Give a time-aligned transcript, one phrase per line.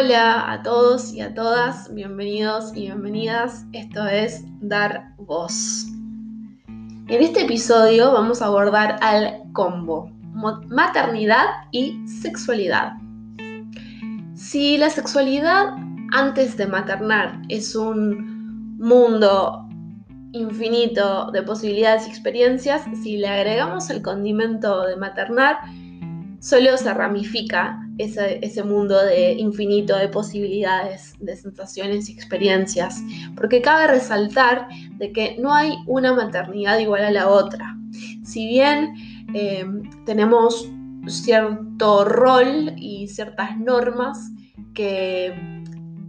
[0.00, 3.66] Hola a todos y a todas, bienvenidos y bienvenidas.
[3.72, 5.88] Esto es Dar Voz.
[6.68, 10.08] En este episodio vamos a abordar al combo,
[10.68, 12.92] maternidad y sexualidad.
[14.36, 15.74] Si la sexualidad
[16.12, 19.68] antes de maternar es un mundo
[20.30, 25.56] infinito de posibilidades y experiencias, si le agregamos el condimento de maternar,
[26.38, 33.02] solo se ramifica ese, mundo de infinito de posibilidades, de sensaciones y experiencias,
[33.36, 37.76] porque cabe resaltar de que no hay una maternidad igual a la otra.
[38.24, 38.94] Si bien
[39.34, 39.66] eh,
[40.06, 40.68] tenemos
[41.06, 44.30] cierto rol y ciertas normas
[44.74, 45.34] que,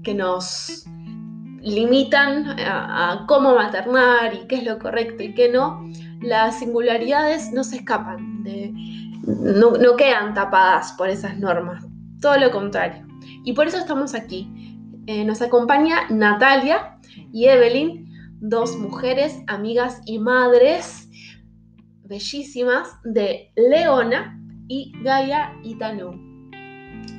[0.04, 0.86] que nos
[1.62, 5.84] limitan a, cómo maternar y qué es lo correcto y qué no,
[6.22, 8.74] las singularidades no se escapan de,
[9.26, 11.86] no, quedan tapadas por esas normas,
[12.22, 13.06] todo lo contrario.
[13.44, 14.50] Y por eso estamos aquí.
[15.08, 17.00] Eh, nos acompaña Natalia
[17.32, 18.08] y Evelyn,
[18.40, 21.10] dos mujeres, amigas y madres
[22.10, 26.12] bellísimas de Leona y Gaia Itanu.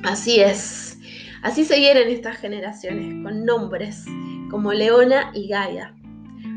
[0.03, 0.99] Así es,
[1.43, 4.05] así se vienen estas generaciones, con nombres
[4.49, 5.95] como Leona y Gaia.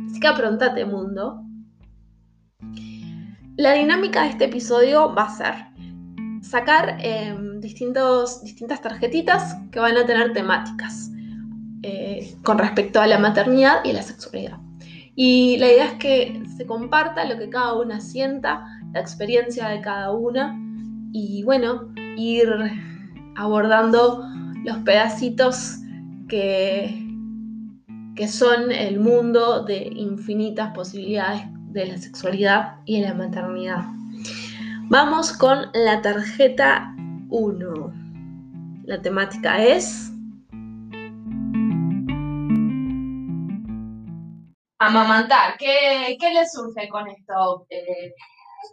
[0.06, 1.43] Así que aprontate mundo,
[3.56, 5.54] la dinámica de este episodio va a ser
[6.42, 11.10] sacar em, distintos, distintas tarjetitas que van a tener temáticas
[11.82, 14.58] eh, con respecto a la maternidad y la sexualidad.
[15.14, 19.80] Y la idea es que se comparta lo que cada una sienta, la experiencia de
[19.80, 20.58] cada una
[21.12, 22.48] y bueno, ir
[23.36, 24.24] abordando
[24.64, 25.78] los pedacitos
[26.28, 27.06] que,
[28.16, 33.84] que son el mundo de infinitas posibilidades de la sexualidad y de la maternidad.
[34.88, 36.94] Vamos con la tarjeta
[37.30, 38.84] 1.
[38.84, 40.12] La temática es...
[44.78, 45.56] Amamantar.
[45.58, 47.66] ¿Qué, qué le surge con esto?
[47.70, 48.14] Eh,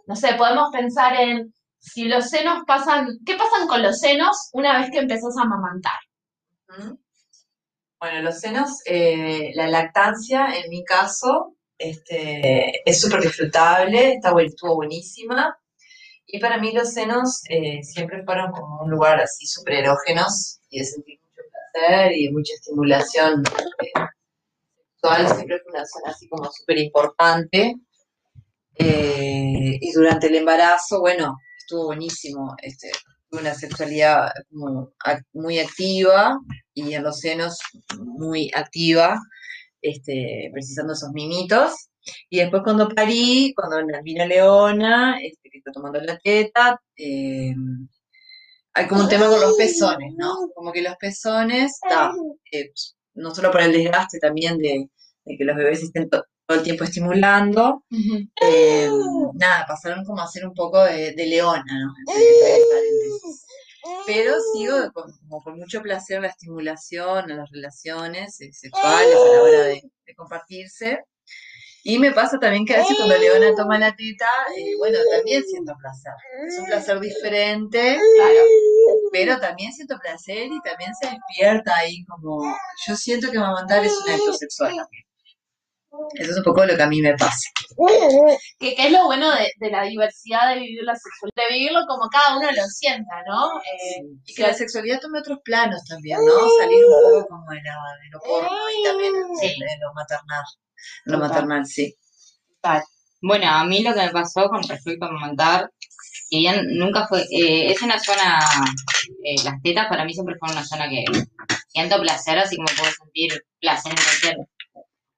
[0.06, 3.18] no sé, podemos pensar en si los senos pasan...
[3.26, 5.98] ¿Qué pasan con los senos una vez que empezás a amamantar?
[7.98, 14.76] Bueno, los senos, eh, la lactancia, en mi caso, este, es súper disfrutable, está, estuvo
[14.76, 15.56] buenísima.
[16.26, 20.78] Y para mí los senos eh, siempre fueron como un lugar así súper erógenos y
[20.78, 21.42] de sentir mucho
[21.72, 23.42] placer y mucha estimulación
[23.80, 24.00] eh,
[24.92, 25.28] sexual.
[25.28, 27.76] Siempre fue una zona así como súper importante.
[28.76, 32.54] Eh, y durante el embarazo, bueno, estuvo buenísimo.
[32.62, 32.90] Este,
[33.32, 34.30] una sexualidad
[35.32, 36.38] muy activa
[36.74, 37.58] y en los senos
[37.98, 39.18] muy activa
[39.82, 41.88] este, precisando esos mimitos.
[42.30, 47.54] Y después cuando parí, cuando vino Leona, este, que está tomando la teta, eh,
[48.74, 50.48] hay como un tema con los pezones, ¿no?
[50.54, 51.78] Como que los pezones,
[52.50, 52.72] eh,
[53.14, 54.88] no solo por el desgaste también de,
[55.24, 57.84] que los bebés estén todo el tiempo estimulando,
[58.40, 58.88] eh,
[59.34, 61.94] nada, pasaron como a ser un poco de, leona, ¿no?
[64.06, 69.34] Pero sigo con, como con mucho placer la estimulación, en las relaciones eh, sexuales a
[69.34, 69.82] la hora de,
[70.16, 71.04] compartirse.
[71.84, 75.42] Y me pasa también que a veces cuando Leona toma la teta, eh, bueno, también
[75.42, 76.12] siento placer.
[76.46, 78.40] Es un placer diferente, claro,
[79.10, 82.54] pero también siento placer y también se despierta ahí como...
[82.86, 85.04] Yo siento que amamantar es un acto sexual también.
[86.14, 87.48] Eso es un poco lo que a mí me pasa.
[88.58, 92.38] Que, es lo bueno de, la diversidad de vivir la sexualidad, de vivirlo como cada
[92.38, 93.58] uno lo sienta, ¿no?
[93.60, 96.32] Eh, y que la sexualidad tome otros planos también, ¿no?
[96.58, 97.60] Salir un poco como de,
[98.10, 100.44] lo porno y también de, lo maternal.
[101.04, 101.94] Lo maternal, sí.
[103.20, 105.70] Bueno, a mí lo que me pasó con respecto a amamantar,
[106.28, 108.38] si bien nunca fue, eh, es una zona,
[109.24, 111.04] eh, las tetas para mí siempre fue una zona que
[111.68, 114.46] siento placer, así como puedo sentir placer en cualquier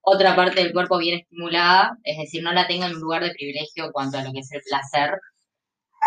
[0.04, 3.32] otra parte del cuerpo bien estimulada, es decir, no la tengo en un lugar de
[3.32, 5.18] privilegio en cuanto a lo que es el placer.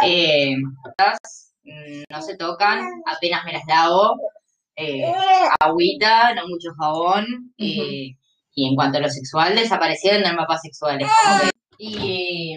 [0.03, 4.15] Eh, mm, no se tocan, apenas me las lavo,
[4.75, 5.11] eh,
[5.59, 8.15] agüita, no mucho jabón, y
[8.55, 10.99] en cuanto a lo sexual, desaparecieron del mapa sexual.
[11.77, 12.55] y,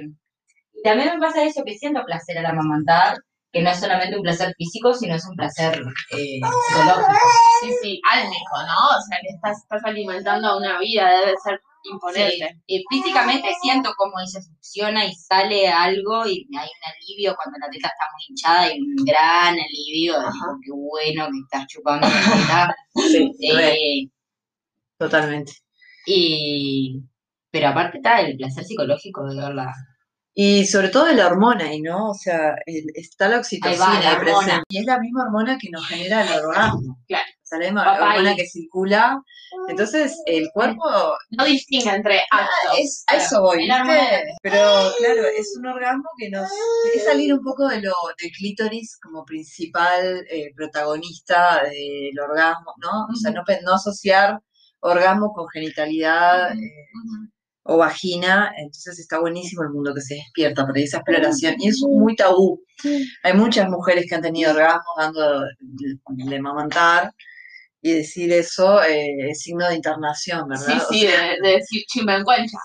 [0.82, 3.18] también me pasa eso que siento placer al amamantar,
[3.52, 7.28] que no es solamente un placer físico, sino es un placer eh, psicológico.
[7.60, 8.96] Sí, sí, álmico, ¿no?
[8.96, 12.60] O sea, que estás, estás alimentando a una vida, debe ser imponente.
[12.66, 17.58] Y físicamente siento como ahí se funciona y sale algo y hay un alivio cuando
[17.58, 20.14] la teta está muy hinchada y un gran alivio,
[20.64, 22.76] qué bueno que estás chupando la teta.
[22.94, 24.10] sí, eh,
[24.98, 25.52] totalmente.
[26.06, 27.02] Y,
[27.50, 29.72] pero aparte está el placer psicológico de verla
[30.42, 32.08] y sobre todo de la hormona ahí, ¿no?
[32.12, 32.54] O sea,
[32.94, 34.62] está la oxitocina presente.
[34.70, 36.98] Y es la misma hormona que nos genera el orgasmo.
[37.06, 37.24] Claro.
[37.42, 39.22] salema, Papá hormona y- que circula.
[39.68, 40.82] Entonces, el cuerpo
[41.30, 42.48] No distingue entre Ah,
[42.78, 44.00] es, a eso voy, el hormona.
[44.42, 46.48] Pero claro, es un orgasmo que nos.
[46.94, 53.08] Es salir un poco de lo del clítoris como principal eh, protagonista del orgasmo, ¿no?
[53.12, 53.42] O sea, no,
[53.74, 54.40] asociar
[54.80, 56.56] orgasmo con genitalidad eh.
[57.70, 58.52] O vagina.
[58.56, 61.54] Entonces está buenísimo el mundo que se despierta para esa exploración.
[61.58, 62.60] Y es muy tabú.
[63.22, 67.12] Hay muchas mujeres que han tenido orgasmos dando de, mamantar.
[67.82, 70.66] Y decir eso eh, es signo de internación, ¿verdad?
[70.66, 71.84] Sí, O sí, sea, de, de decir.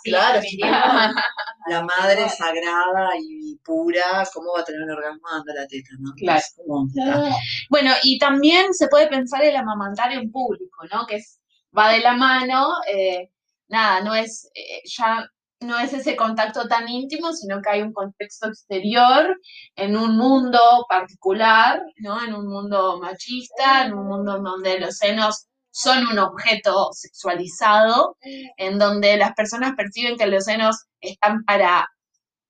[0.04, 0.42] Claro,
[1.70, 6.12] la madre sagrada y pura, ¿cómo va a tener un orgasmo dando la teta, no?
[6.18, 7.30] Claro.
[7.70, 11.06] Bueno, y también se puede pensar el amamantar en público, ¿no?
[11.06, 11.40] Que es,
[11.78, 13.30] va de la mano, eh,
[13.68, 15.28] nada, no es, eh, ya
[15.62, 19.38] no es ese contacto tan íntimo, sino que hay un contexto exterior,
[19.76, 20.60] en un mundo
[20.90, 22.24] particular, ¿no?
[22.24, 28.18] En un mundo machista, en un mundo en donde los senos son un objeto sexualizado,
[28.58, 31.88] en donde las personas perciben que los senos están para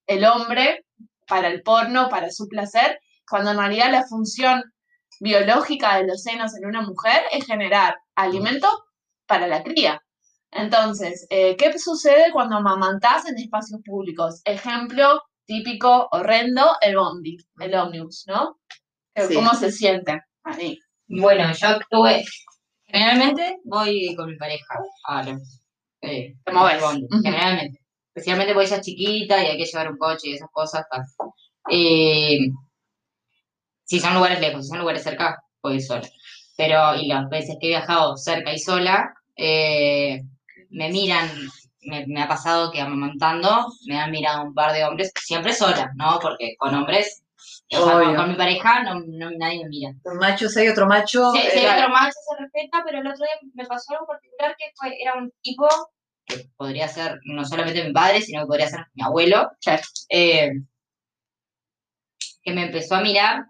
[0.08, 0.86] el hombre,
[1.28, 4.64] para el porno, para su placer, cuando en realidad la función
[5.20, 8.68] biológica de los senos en una mujer es generar alimento
[9.26, 10.05] para la cría.
[10.56, 14.42] Entonces, eh, ¿qué sucede cuando amamantás en espacios públicos?
[14.46, 18.58] Ejemplo típico, horrendo, el bondi, el ómnibus, ¿no?
[19.16, 19.36] Sí.
[19.36, 20.80] ¿Cómo se siente ahí?
[21.08, 22.24] Bueno, yo actúe.
[22.88, 25.62] Generalmente voy con mi pareja a los.
[26.02, 26.82] Eh, Te movés.
[26.82, 27.06] bondi.
[27.24, 27.80] Generalmente.
[28.14, 30.86] Especialmente porque ella es chiquita y hay que llevar un coche y esas cosas.
[31.70, 32.40] Eh,
[33.84, 36.08] si son lugares lejos, si son lugares cerca, voy sola.
[36.58, 40.22] Pero, y las veces que he viajado cerca y sola, eh,
[40.70, 41.30] me miran,
[41.82, 45.92] me, me ha pasado que amamantando me han mirado un par de hombres, siempre sola,
[45.96, 46.20] ¿no?
[46.22, 47.24] Porque con hombres,
[47.72, 49.92] o sea, con, mi pareja no, no- nadie me mira.
[50.04, 51.32] Los machos, hay otro macho.
[51.34, 54.56] Sí, sí, eh, otro macho se respeta, pero el otro día me pasó algo particular
[54.58, 55.68] que fue, era un tipo
[56.26, 59.52] que podría ser no solamente mi padre, sino que podría ser mi abuelo,
[60.10, 60.52] eh,
[62.44, 63.46] que me empezó a mirar.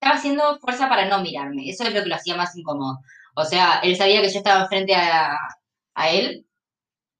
[0.00, 2.98] Estaba haciendo fuerza para no mirarme, eso es lo que lo hacía más incómodo.
[3.38, 5.38] O sea, él sabía que yo estaba frente a,
[5.94, 6.44] a él,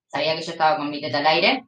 [0.08, 1.64] sabía que yo estaba con mi teta al aire,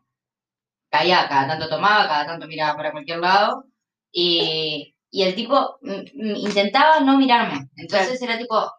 [0.91, 3.67] caía, cada tanto tomaba, cada tanto miraba para cualquier lado,
[4.11, 5.79] y, y el tipo
[6.15, 7.69] intentaba no mirarme.
[7.77, 8.73] Entonces era tipo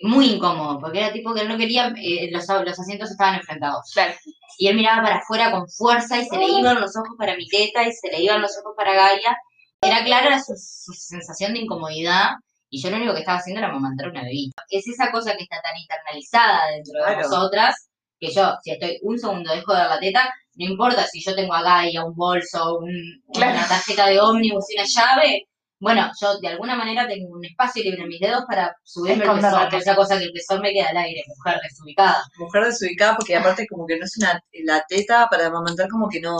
[0.00, 3.90] muy incómodo, porque era tipo que él no quería, eh, los, los asientos estaban enfrentados.
[3.92, 4.14] Claro.
[4.56, 7.46] Y él miraba para afuera con fuerza y se le iban los ojos para mi
[7.48, 9.36] teta y se le iban los ojos para Gaia.
[9.82, 12.30] Era clara su, su sensación de incomodidad
[12.74, 14.62] y yo lo único que estaba haciendo era amamantar una bebita.
[14.70, 17.20] Es esa cosa que está tan internalizada dentro de Claro.
[17.28, 17.74] nosotras
[18.18, 21.34] que yo, si estoy un segundo dejo de dar la teta, no importa si yo
[21.34, 23.58] tengo a Gaia, un bolso, un- Claro.
[23.58, 25.48] una tarjeta de ómnibus y una llave.
[25.80, 29.30] Bueno, yo de alguna manera tengo un espacio libre en mis dedos para subirme el
[29.32, 32.22] pezón, esa cosa que el pezón me queda al aire, mujer desubicada.
[32.38, 36.20] mujer desubicada, porque aparte como que no es una, la teta para amamantar como que
[36.20, 36.36] no,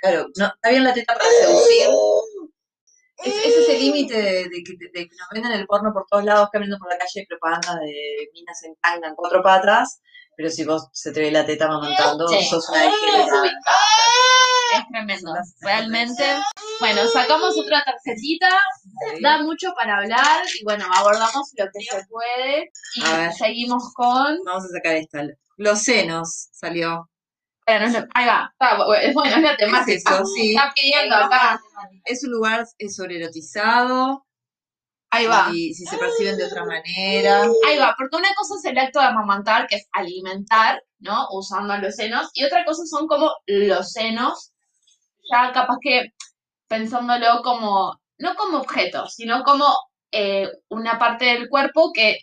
[0.00, 1.86] claro, no, está bien la teta para seducir.
[3.24, 6.24] Es, es ese límite de, de que, de que nos venden el porno por todos
[6.24, 10.00] lados, caminando por la calle, propaganda de minas en tanga en cuatro patas,
[10.36, 12.44] pero si vos se te ve la teta amamantando, Sí.
[12.46, 13.52] sos una degenerada.
[14.74, 16.24] Es tremendo, realmente.
[16.80, 18.48] Bueno, sacamos otra tarjetita,
[19.20, 24.38] da mucho para hablar y bueno, abordamos lo que se puede y seguimos con...
[24.46, 25.24] Vamos a sacar esta.
[25.58, 27.08] Los senos salió.
[27.78, 30.14] Bueno, no es lo- ahí va, bu- es bueno, es la temática.
[30.14, 30.24] eso?
[30.26, 30.50] Sí.
[30.54, 31.60] Está pidiendo acá,
[32.04, 34.26] Es un lugar sobreerotizado.
[35.10, 35.48] ahí va.
[35.52, 37.42] Y si se perciben de otra manera.
[37.66, 41.26] Ahí va, porque una cosa es el acto de amamantar, que es alimentar, ¿no?
[41.32, 44.52] Usando los senos, y otra cosa son como los senos,
[45.30, 46.12] ya capaz que
[46.68, 49.66] pensándolo como, no como objetos, sino como
[50.12, 52.20] eh, una parte del cuerpo que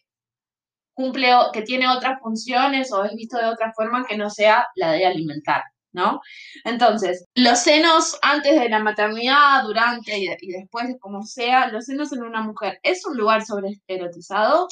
[0.99, 4.91] cumple, que tiene otras funciones o es visto de otra forma que no sea la
[4.93, 5.63] de alimentar,
[5.93, 6.21] ¿no?
[6.65, 12.11] Entonces, los senos antes de la maternidad, durante y, y después, como sea, los senos
[12.13, 14.67] en una mujer, ¿es un lugar sobreerotizado?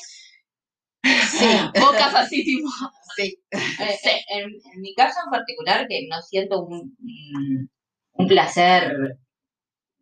[1.04, 1.46] Sí.
[1.80, 2.70] Bocas así tipo.
[3.16, 3.40] Sí.
[3.52, 3.60] Eh,
[4.06, 4.44] eh, en,
[4.74, 7.70] en mi caso en particular, que no siento un, un-
[8.14, 9.18] un placer,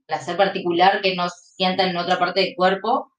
[0.08, 3.12] placer particular que no sienta en otra parte del cuerpo,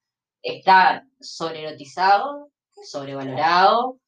[0.43, 2.51] está sobreerotizado,
[2.85, 3.99] sobrevalorado,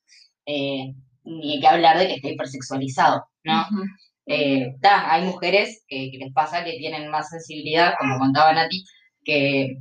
[0.46, 0.94] eh,
[1.24, 3.62] ni hay que hablar de que esté hipersexualizado, ¿no?
[3.70, 3.82] Ujú.
[4.26, 8.84] Eh, ta, hay mujeres que, que les pasa que tienen más sensibilidad, como contaba Nati,
[9.24, 9.78] que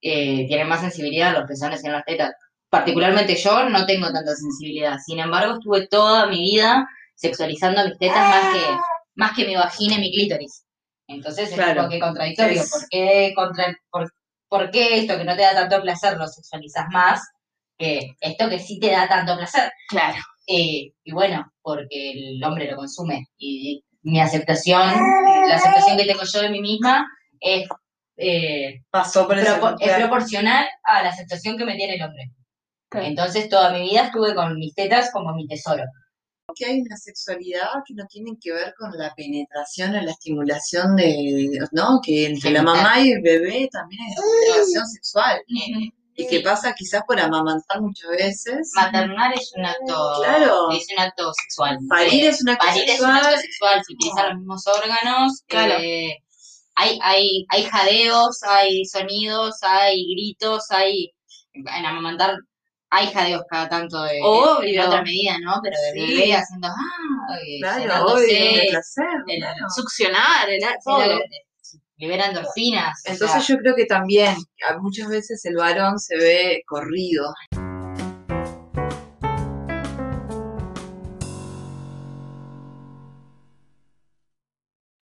[0.00, 2.32] eh, tienen más sensibilidad en los pezones y en las tetas.
[2.68, 4.96] Particularmente yo no tengo tanta sensibilidad.
[5.04, 8.60] Sin embargo, estuve toda mi vida sexualizando mis tetas más que,
[9.14, 10.64] más que mi vagina y mi clítoris.
[11.06, 11.76] Entonces es Claro.
[11.82, 12.60] como que contradictorio.
[12.62, 14.12] Es- ¿Por qué, contra, por,
[14.48, 17.20] ¿por qué esto que no te da tanto placer lo sexualizas más
[17.78, 19.70] que esto que sí te da tanto placer?
[19.88, 20.16] Claro.
[20.46, 24.80] Eh, y bueno, porque el hombre lo consume y mi aceptación,
[25.48, 27.06] la aceptación que tengo yo de mí misma
[27.40, 27.66] es,
[28.18, 29.56] eh, Pasó por eso.
[29.56, 32.30] propo- es proporcional a la aceptación que me tiene el hombre.
[32.92, 35.82] Entonces toda mi vida estuve con mis tetas como mi tesoro.
[36.56, 40.94] que hay una sexualidad que no tiene que ver con la penetración o la estimulación
[40.94, 41.98] de, ¿no?
[42.04, 45.40] Que entre la mamá y el bebé también hay una relación sexual.
[46.16, 48.70] Y que pasa quizás por amamantar muchas veces.
[48.76, 50.70] Maternar es un acto, Claro.
[50.70, 51.78] es un acto sexual.
[51.88, 53.40] Parir es un acto parir es un acto sexual.
[53.42, 55.42] sexual, se utilizan los mismos órganos.
[55.48, 55.74] Claro.
[55.80, 56.18] eh,
[56.76, 61.12] hay, hay, hay jadeos, hay sonidos, hay gritos, hay.
[61.52, 62.36] En amamantar
[62.90, 64.82] hay jadeos cada tanto de, Obvio.
[64.82, 65.58] en otra medida, ¿no?
[65.62, 66.14] Pero de Sí.
[66.14, 66.68] bebé haciendo.
[66.68, 67.38] ¡Ah!
[67.60, 69.04] Claro, obvio, de placer.
[69.26, 69.66] de la- claro.
[69.74, 71.18] Succionar, el todo.
[71.96, 73.02] Libera endorfinas.
[73.06, 74.36] o Entonces sea, yo creo que también
[74.80, 77.32] muchas veces el varón se ve corrido.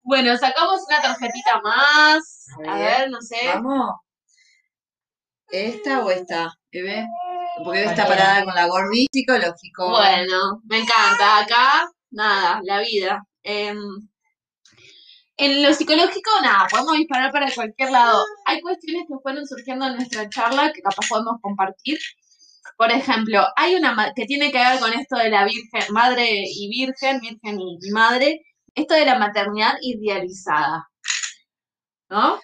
[0.02, 2.47] Bueno, sacamos una tarjetita más.
[2.66, 3.11] A ver.
[3.11, 3.37] no sé.
[3.54, 3.94] ¿Vamos?
[5.50, 6.52] ¿Esta o esta?
[6.73, 7.06] ¿Bebé?
[7.64, 8.09] Porque Cualquiera.
[8.09, 9.90] parada con la gordi psicológico.
[9.90, 11.38] Bueno, me encanta.
[11.40, 13.23] Acá, nada, la vida.
[13.42, 13.78] Em,
[15.40, 18.25] en lo psicológico, nada, podemos disparar para cualquier lado.
[18.44, 21.99] Hay cuestiones que fueron surgiendo en nuestra charla que capaz podemos compartir.
[22.76, 26.68] Por ejemplo, hay una que tiene que ver con esto de la virgen, madre y
[26.68, 28.42] virgen, virgen y madre,
[28.75, 30.88] esto de la maternidad idealizada.
[32.11, 32.38] ¿No?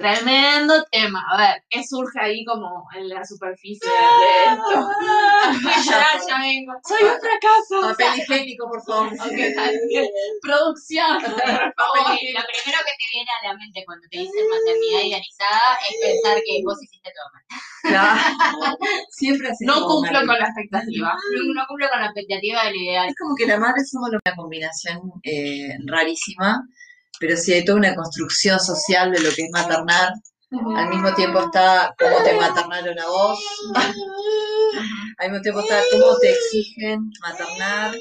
[0.00, 1.22] Tremendo tema.
[1.30, 4.88] A ver, ¿qué surge ahí como en la superficie de esto?
[5.84, 6.72] ya, ya vengo.
[6.88, 7.80] Soy un fracaso.
[7.82, 9.08] Papel higiénico, por favor.
[9.12, 10.08] Ok, está bien.
[10.40, 11.20] Producción.
[11.20, 12.16] por favor.
[12.18, 15.96] Y lo primero que te viene a la mente cuando te dicen maternidad idealizada es
[16.00, 17.44] pensar que vos hiciste todo mal.
[17.82, 18.78] Claro.
[19.10, 19.66] Siempre así.
[19.66, 21.12] No cumplo con la expectativa.
[21.12, 23.08] No, no cumple con la expectativa del ideal.
[23.08, 26.62] Es como que la madre somos una combinación eh, rarísima,
[27.20, 30.14] pero sí hay toda una construcción social de lo que es maternar.
[30.50, 33.38] Al mismo tiempo está cómo te maternaron a vos.
[35.18, 37.94] Al mismo tiempo está cómo te exigen maternar.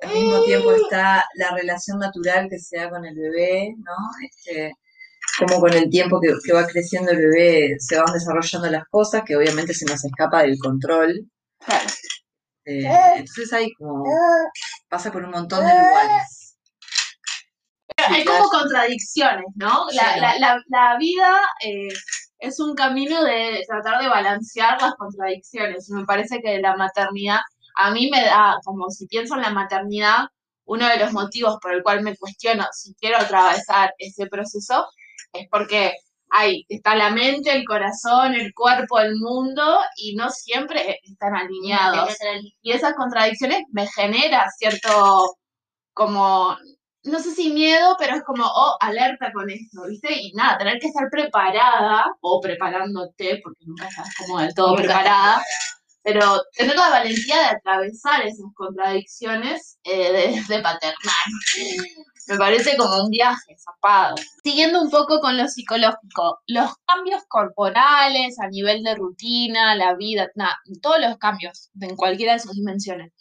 [0.00, 3.96] Al mismo tiempo está la relación natural que se da con el bebé, ¿no?
[4.24, 4.72] Este,
[5.40, 9.22] cómo con el tiempo que, que va creciendo el bebé se van desarrollando las cosas,
[9.26, 11.28] que obviamente se nos escapa del control.
[11.58, 11.88] Claro.
[12.64, 14.04] Eh, entonces hay como,
[14.88, 16.37] pasa por un montón de lugares.
[18.08, 19.86] Hay como contradicciones, ¿no?
[19.92, 20.20] La, Sí.
[20.20, 21.88] la, la, la vida eh,
[22.38, 25.88] es un camino de tratar de balancear las contradicciones.
[25.90, 27.40] Me parece que la maternidad,
[27.76, 30.26] a mí me da, como si pienso en la maternidad,
[30.64, 34.86] uno de los motivos por el cual me cuestiono si quiero atravesar ese proceso
[35.32, 35.92] es porque
[36.30, 42.14] hay, está la mente, el corazón, el cuerpo, el mundo y no siempre están alineados.
[42.62, 45.36] Y esas contradicciones me genera cierto,
[45.94, 46.56] como,
[47.04, 50.08] no sé si miedo, pero es como, oh, alerta con esto, ¿viste?
[50.12, 54.86] Y nada, tener que estar preparada o preparándote, porque nunca estás como del todo estás
[54.86, 55.42] preparada,
[56.08, 61.14] pero tener la valentía de atravesar esas contradicciones eh, de, paternar.
[62.28, 64.14] Me parece como un viaje zapado.
[64.42, 70.28] Siguiendo un poco con lo psicológico, los cambios corporales a nivel de rutina, la vida,
[70.34, 73.12] nada, todos los cambios en cualquiera de sus dimensiones,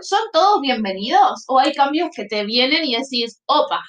[0.00, 1.44] ¿son todos bienvenidos?
[1.46, 3.84] ¿O hay cambios que te vienen y decís, opa,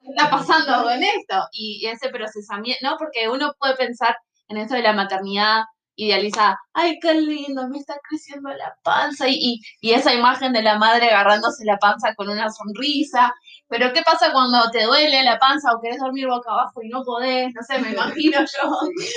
[0.00, 1.46] ¿qué está pasando con esto?
[1.52, 2.96] Y, y ese procesamiento, ¿no?
[2.96, 4.16] Porque uno puede pensar
[4.48, 5.64] en esto de la maternidad
[5.96, 10.62] idealizada, ay, qué lindo, me está creciendo la panza, y, y, y esa imagen de
[10.62, 13.32] la madre agarrándose la panza con una sonrisa,
[13.68, 17.02] pero ¿qué pasa cuando te duele la panza o querés dormir boca abajo y no
[17.04, 17.52] podés?
[17.54, 18.70] No sé, me imagino yo,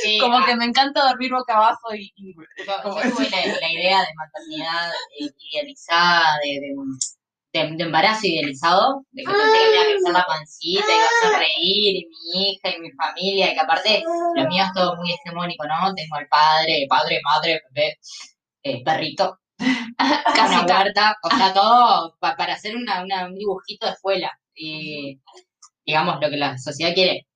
[0.04, 2.12] Sí, como ah, que me encanta dormir boca abajo y...
[2.16, 2.34] y-
[2.66, 6.74] Yo, como yo tuve la, la idea de maternidad idealizada, de, de,
[7.54, 11.06] de- de embarazo idealizado, de que pensé que me iba a crecer la pancita, iba
[11.06, 14.04] a sonreír, y mi hija y mi familia, y que aparte
[14.36, 15.94] lo mío es todo muy hegemónico, ¿no?
[15.94, 17.98] Tengo al padre, padre, madre, bebé,
[18.64, 19.40] eh, perrito,
[20.00, 20.66] una Casita.
[20.80, 25.20] huerta, o sea, todo pa- para hacer una, una- un dibujito de escuela, y
[25.86, 27.28] digamos lo que la sociedad quiere.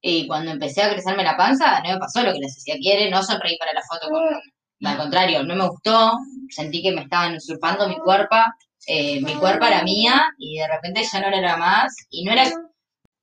[0.00, 3.10] Y cuando empecé a crecerme la panza, no me pasó lo que la sociedad quiere,
[3.10, 4.22] no sonreí para la foto con
[4.84, 6.12] al contrario, no me gustó,
[6.50, 8.36] sentí que me estaban usurpando mi cuerpo,
[8.86, 12.44] eh, mi cuerpo era mía y de repente ya no era más y no era...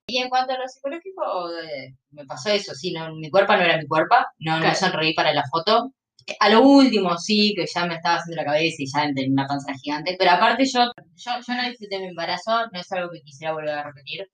[0.07, 3.61] Y en cuanto a lo psicológico, eh, me pasó eso, sí, no, mi cuerpo no
[3.63, 4.75] era mi cuerpo, no, no Claro.
[4.75, 5.93] sonreí para la foto.
[6.39, 9.47] A lo último sí, que ya me estaba haciendo la cabeza y ya tenía una
[9.47, 10.81] panza gigante, pero aparte yo,
[11.15, 14.27] yo, yo no disfruté mi embarazo, no es algo que quisiera volver a repetir.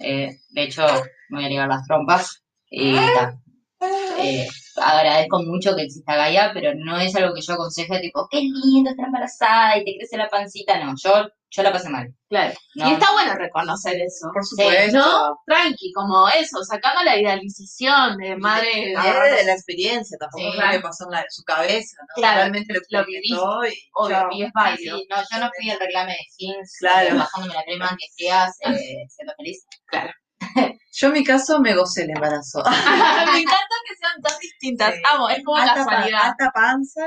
[0.00, 0.84] Eh, de hecho,
[1.30, 3.38] me voy a ligar las trompas y ta,
[3.80, 8.40] Eh, agradezco mucho que exista Gaia, pero no es algo que yo aconseje, tipo, qué
[8.40, 10.82] lindo estar embarazada y te crece la pancita.
[10.82, 12.08] No, yo, yo la pasé mal.
[12.28, 12.54] Claro.
[12.74, 12.88] No.
[12.88, 14.28] Y está bueno reconocer eso.
[14.32, 14.96] Por supuesto.
[14.98, 15.38] ¿No?
[15.46, 18.68] Tranqui, como eso, sacando la idealización de madre.
[18.74, 20.76] Viene de la experiencia, tampoco Sí, es lo claro.
[20.78, 22.06] que pasó en, la- en su cabeza, ¿no?
[22.16, 23.32] Claro, Realmente lo, lo y
[23.94, 24.96] Obvio, y es válido.
[24.98, 27.16] sí, no, yo no fui el reclame de jeans, Claro.
[27.18, 29.64] bajándome la crema antiestrías, eh, siendo feliz.
[30.92, 32.62] Yo en mi caso me gocé el embarazo.
[33.32, 34.94] Me encanta que sean tan distintas.
[34.94, 35.02] Sí.
[35.12, 36.20] Amo, es como alta, pa- casualidad.
[36.22, 37.06] alta panza.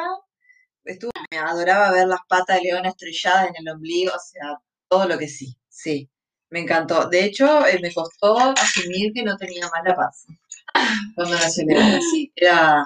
[0.86, 5.08] Estuve, me adoraba ver las patas de león estrelladas en el ombligo, o sea, todo
[5.08, 6.10] lo que sí, sí.
[6.52, 7.08] Me encantó.
[7.10, 10.28] De hecho, eh, me costó asumir que no tenía mala panza.
[11.16, 12.32] Cuando nació Leona, sí.
[12.36, 12.86] Era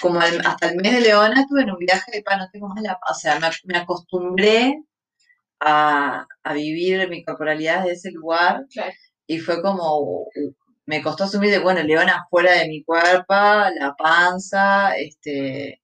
[0.00, 2.82] como hasta el mes de Leona estuve en un viaje de pa, no tengo más
[2.82, 3.12] la panza.
[3.12, 4.82] O sea, me, me acostumbré
[5.60, 8.64] a, a vivir mi corporalidad desde ese lugar.
[8.72, 8.92] Claro.
[9.30, 10.26] Y fue como,
[10.86, 15.80] me costó asumir de, bueno, Leona fuera de mi cuerpo, la panza, este,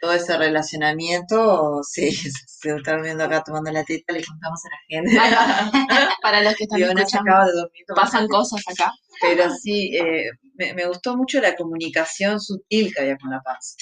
[0.00, 2.10] todo ese relacionamiento, sí,
[2.46, 5.14] se están viendo acá tomando la teta, le contamos a la gente.
[6.22, 7.84] Para los que están escuchando, acaba de dormir.
[7.94, 8.90] pasan cosas acá.
[9.20, 13.76] Pero sí, eh, me, me gustó mucho la comunicación sutil que había con la panza.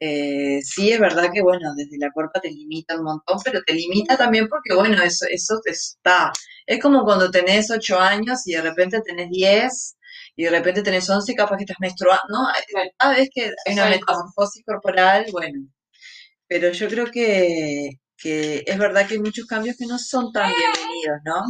[0.00, 3.74] Eh, sí, es verdad que, bueno, desde la cuerpa te limita un montón, pero te
[3.74, 6.32] limita también porque, bueno, eso, eso te está.
[6.66, 9.96] Es como cuando tenés 8 años y de repente tenés 10
[10.36, 12.48] y de repente tenés 11 y capaz que estás menstruando, ¿no?
[12.98, 15.68] Cada vez que hay una metamorfosis corporal, bueno.
[16.48, 20.52] Pero yo creo que, que es verdad que hay muchos cambios que no son tan
[20.52, 21.42] bienvenidos, ¿no?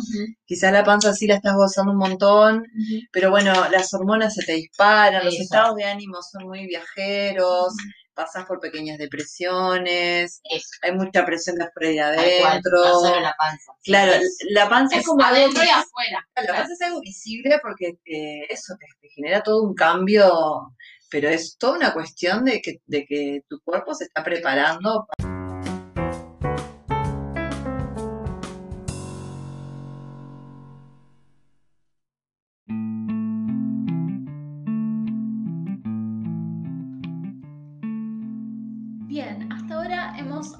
[0.47, 2.65] Quizás la panza sí la estás gozando un montón,
[3.13, 7.75] pero bueno, las hormonas se te disparan, los estados de ánimo son muy viajeros,
[8.15, 13.01] pasas por pequeñas depresiones, Eso, hay mucha presión de afuera y cual, adentro.
[13.01, 13.73] solo la panza.
[13.83, 16.27] Claro, Es- la panza es, Es como adentro y afuera.
[16.37, 16.59] la claro.
[16.59, 20.75] panza es algo visible porque te- eso te, te genera todo un cambio,
[21.11, 25.07] pero es toda una cuestión de que, de que tu cuerpo se está preparando.
[25.19, 25.24] Bien,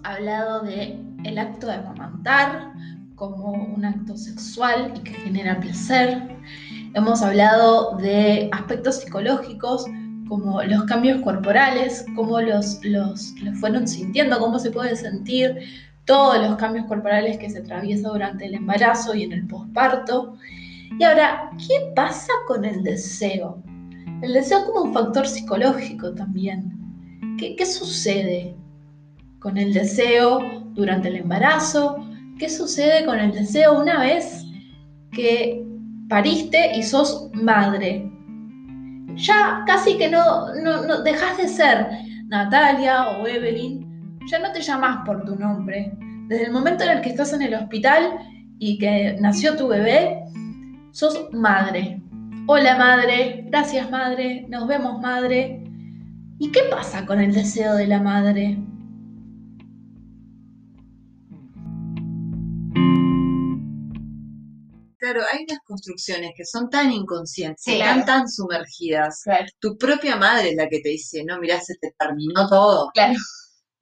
[0.03, 2.73] hablado de el acto de amamantar
[3.15, 6.23] como un acto sexual y que genera placer.
[6.95, 9.87] Hemos hablado de aspectos psicológicos
[10.29, 15.59] como los cambios corporales, cómo los, los, los fueron sintiendo, cómo se puede sentir
[16.05, 20.37] todos los cambios corporales que se atraviesan durante el embarazo y en el posparto.
[20.99, 23.63] Y ahora, ¿qué pasa con el deseo?
[24.23, 26.73] El deseo como un factor psicológico también.
[27.39, 28.57] ¿Qué, qué sucede
[29.45, 30.41] con el deseo
[30.73, 32.03] durante el embarazo?
[32.39, 34.43] ¿Qué sucede con el deseo una vez
[35.13, 35.63] que
[36.09, 38.11] pariste y sos madre?
[39.17, 41.89] Ya casi que no, no, no dejas de ser
[42.29, 45.93] Natalia o Evelyn, ya no te llamas por tu nombre.
[46.29, 48.15] Desde el momento en el que estás en el hospital
[48.59, 50.25] y que nació tu bebé,
[50.93, 52.01] sos madre.
[52.47, 55.63] Hola madre, gracias madre, nos vemos madre.
[56.39, 58.59] ¿Y qué pasa con el deseo de la madre?
[65.05, 68.07] Claro, hay unas construcciones que son tan inconscientes, Sí, están claro.
[68.07, 69.21] tan sumergidas.
[69.23, 69.45] Claro.
[69.61, 72.91] Tu propia madre es la que te dice, no, mirá, se te terminó todo.
[72.95, 73.19] Claro.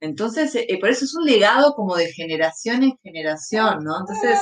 [0.01, 3.99] Entonces, eh, por eso es un legado como de generación en generación, ¿no?
[4.01, 4.37] Entonces,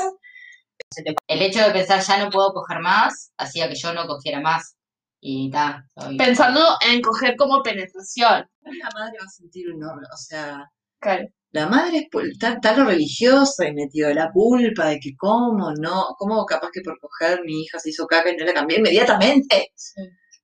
[1.28, 4.76] El hecho de pensar ya no puedo coger más hacía que yo no cogiera más.
[5.22, 8.50] Y ta, soy- Pensando en coger como penetración.
[8.62, 10.66] la madre va a sentir un horror, o sea,
[11.00, 11.28] Claro.
[11.54, 16.46] La madre está, está lo religioso y metido la culpa de que cómo, no, cómo
[16.46, 19.72] capaz que por coger mi hija se hizo caca y no la cambié inmediatamente,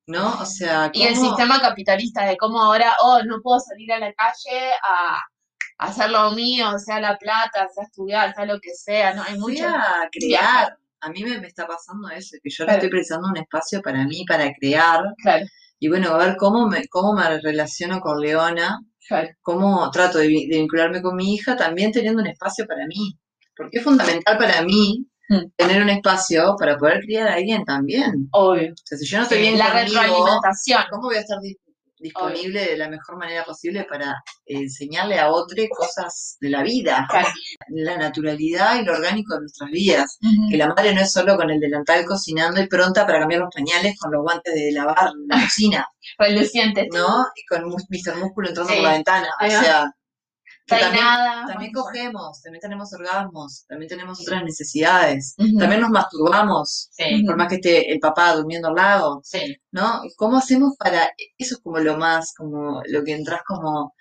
[0.07, 0.39] ¿no?
[0.41, 3.99] O sea, Y el cómo- sistema capitalista de cómo ahora, oh, no puedo salir a
[3.99, 5.15] la calle a,
[5.79, 9.23] a hacer lo mío, sea la plata, sea estudiar, sea lo que sea, ¿no?
[9.23, 9.57] Hay mucho.
[9.57, 10.77] sea crear.
[11.01, 12.77] A mí me, me está pasando eso, que yo Claro.
[12.79, 15.01] estoy precisando un espacio para mí, para crear.
[15.21, 15.45] Claro,
[15.79, 19.29] Y bueno, a ver cómo me, cómo me relaciono con Leona, claro.
[19.41, 23.17] cómo trato de, vi- de vincularme con mi hija, también teniendo un espacio para mí.
[23.55, 25.49] Porque es fundamental para mí Mm.
[25.57, 28.29] tener un espacio para poder criar a alguien también.
[28.31, 28.71] Obvio.
[28.71, 30.83] O sea, si yo no estoy bien La conmigo, retroalimentación.
[30.89, 31.37] ¿cómo voy a estar
[31.99, 37.05] di- disponible de la mejor manera posible para enseñarle a otro cosas de la vida?
[37.10, 37.27] Claro.
[37.69, 40.17] La naturalidad y lo orgánico de nuestras vidas.
[40.49, 43.53] Que la madre no es solo con el delantal cocinando y pronta para cambiar los
[43.53, 46.88] pañales con los guantes de lavar la cocina, Reluciente.
[46.93, 47.25] ¿no?
[47.36, 48.15] Y con Mr.
[48.17, 48.79] Músculo entrando Sí.
[48.79, 49.27] por la ventana.
[49.41, 49.91] O sea,
[50.67, 51.47] También-.
[51.47, 57.47] También cogemos, también tenemos orgasmos, también tenemos otras necesidades, también nos masturbamos, Sí, por más
[57.47, 59.56] que esté el papá durmiendo al lado, sí.
[59.71, 60.01] ¿no?
[60.17, 63.93] ¿Cómo hacemos para, eso es como lo más, como lo que entras como,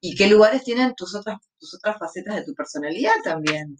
[0.00, 3.76] y qué lugares tienen tus otras, tus otras facetas de tu personalidad también?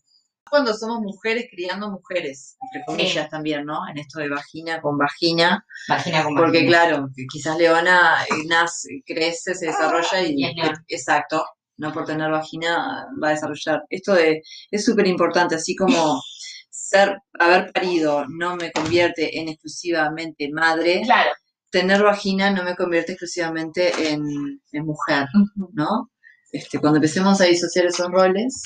[0.51, 3.89] Cuando somos mujeres criando mujeres, entre comillas también, ¿no?
[3.89, 6.69] En esto de vagina con vagina, Vagina con porque vagina.
[6.69, 8.17] claro, quizás Leona
[8.49, 10.45] nace, crece, se desarrolla y,
[10.89, 11.45] exacto,
[11.77, 13.83] no por tener vagina va a desarrollar.
[13.91, 16.21] Esto de, es súper importante, así como
[16.71, 21.31] ser, haber parido no me convierte en exclusivamente madre, Claro.
[21.71, 24.23] tener vagina no me convierte exclusivamente en,
[24.73, 25.27] en mujer,
[25.73, 26.11] ¿no?
[26.53, 28.63] Este, cuando empecemos a disociar esos roles,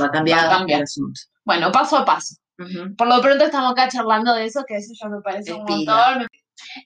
[0.00, 0.80] va a cambiar, Va a cambiar.
[0.80, 1.18] el asunto.
[1.44, 2.34] Bueno, paso a paso.
[2.96, 6.26] Por lo pronto estamos acá charlando de eso, que eso ya me parece un montón.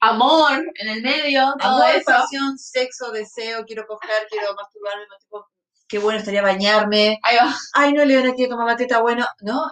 [0.01, 2.05] Amor en el medio, todo Amor, eso.
[2.07, 5.47] pasión, sexo, deseo, quiero coger, quiero masturbarme, tipo,
[5.89, 7.19] qué bueno estaría bañarme.
[7.23, 7.55] Ahí va.
[7.75, 9.71] Ay, no, Leona quiere tomar la teta, bueno, ¿no?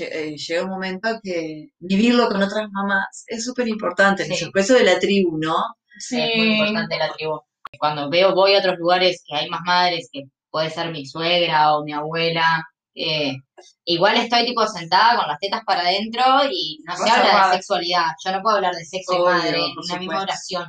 [0.00, 4.24] Eh, Llega un momento que vivirlo con otras mamás es súper importante.
[4.24, 4.50] Sí.
[4.54, 5.56] Eso de la tribu, ¿no?
[5.98, 6.20] Sí.
[6.20, 7.40] Es muy importante la tribu.
[7.78, 11.74] Cuando veo, voy a otros lugares que hay más madres, que puede ser mi suegra
[11.74, 13.36] o mi abuela, eh,
[13.84, 17.50] igual estoy tipo sentada con las tetas para adentro y no se habla hablar.
[17.50, 18.06] de sexualidad.
[18.24, 20.66] Yo no puedo hablar de sexo y Obvio, madre en una misma oración.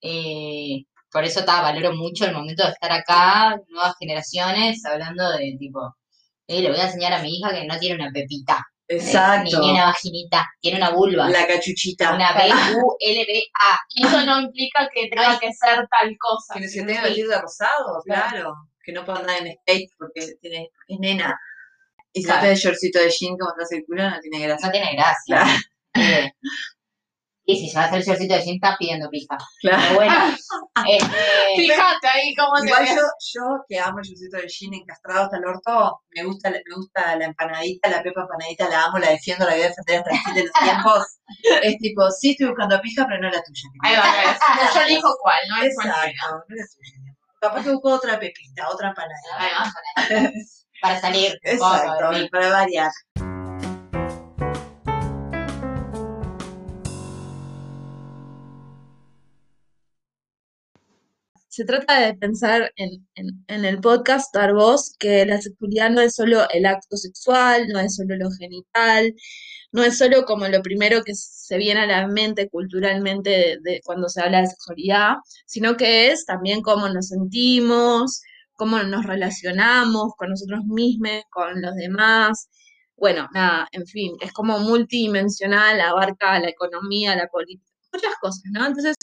[0.00, 5.56] Eh, por eso ta, valoro mucho el momento de estar acá, nuevas generaciones, hablando de
[5.58, 5.96] tipo,
[6.46, 9.44] eh, le voy a enseñar a mi hija que no tiene una pepita, eh, Exacto.
[9.44, 12.14] ni, ni una vaginita, tiene una vulva, La cachuchita.
[12.14, 13.78] una B-U-L-B-A.
[14.06, 16.54] Eso no implica que tenga que ser tal cosa.
[16.58, 18.28] Que se tenga vestir de rosado, Claro.
[18.30, 18.54] claro.
[18.84, 21.38] Que no pueda andar en skate porque tiene, es nena.
[22.18, 22.42] Y si Claro.
[22.42, 24.66] no de shortcito de jean como estás el culo, no tiene gracia.
[24.66, 25.44] no tiene gracia.
[25.94, 26.30] Eh,
[27.50, 29.36] y si se va a hacer shortcito de jean, está pidiendo pija.
[29.62, 29.82] Claro.
[29.82, 30.14] Pero bueno,
[30.86, 31.16] este,
[31.56, 32.94] Fíjate ahí cómo te Igual yo,
[33.32, 36.74] yo que amo el shortcito de jean encastrado hasta el orto, me gusta, la- me
[36.76, 40.10] gusta la empanadita, la pepa empanadita, la amo, la defiendo, la voy a defender hasta
[40.10, 41.04] el fin de los tiempos.
[41.62, 43.68] Es tipo, sí estoy buscando pija, pero no la tuya.
[43.82, 44.38] Ahí va, ves.
[44.74, 46.04] Yo elijo cuál, no es cualquiera.
[46.10, 47.14] Exacto, no la tuya.
[47.40, 49.38] Capaz que busco otra pepita, otra empanadita.
[49.38, 50.30] Ahí va.
[50.80, 52.90] Para salir, Exacto, para variar.
[61.48, 66.00] Se trata de pensar en, en- en el podcast Dar Voz que la sexualidad no
[66.00, 69.12] es solo el acto sexual, no es solo lo genital,
[69.72, 73.80] no es solo como lo primero que se viene a la mente culturalmente de, de
[73.84, 75.14] cuando se habla de sexualidad,
[75.46, 78.20] sino que es también cómo nos sentimos,
[78.58, 82.50] cómo nos relacionamos con nosotros mismos, con los demás.
[82.96, 88.66] Bueno, nada, en fin, es como multidimensional, abarca la economía, la política, muchas cosas, ¿no?
[88.66, 88.96] Entonces,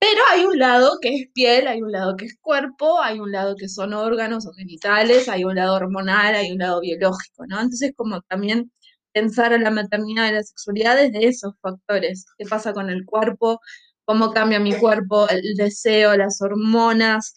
[0.00, 3.32] pero hay un lado que es piel, hay un lado que es cuerpo, hay un
[3.32, 7.56] lado que son órganos o genitales, hay un lado hormonal, hay un lado biológico, ¿no?
[7.60, 8.70] Entonces, como también
[9.12, 12.26] pensar en la maternidad y la sexualidad desde esos factores.
[12.38, 13.60] ¿Qué pasa con el cuerpo?
[14.04, 15.28] ¿Cómo cambia mi cuerpo?
[15.28, 17.34] El deseo, las hormonas.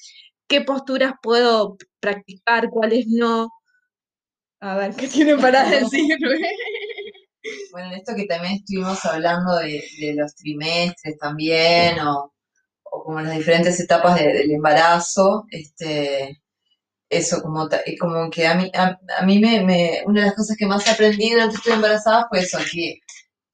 [0.48, 2.70] ¿Qué posturas puedo practicar?
[2.70, 3.50] ¿Cuáles no?
[4.62, 6.40] A ver, ¿qué tiene para decirme?
[7.72, 12.34] Bueno, en esto que también estuvimos hablando de, de los trimestres también, o,
[12.84, 16.42] o como las diferentes etapas de- del embarazo, este,
[17.10, 20.58] eso, como, como que a mí, a, a mí me, me- una de las cosas
[20.58, 23.00] que más aprendí durante estuve embarazada fue eso, que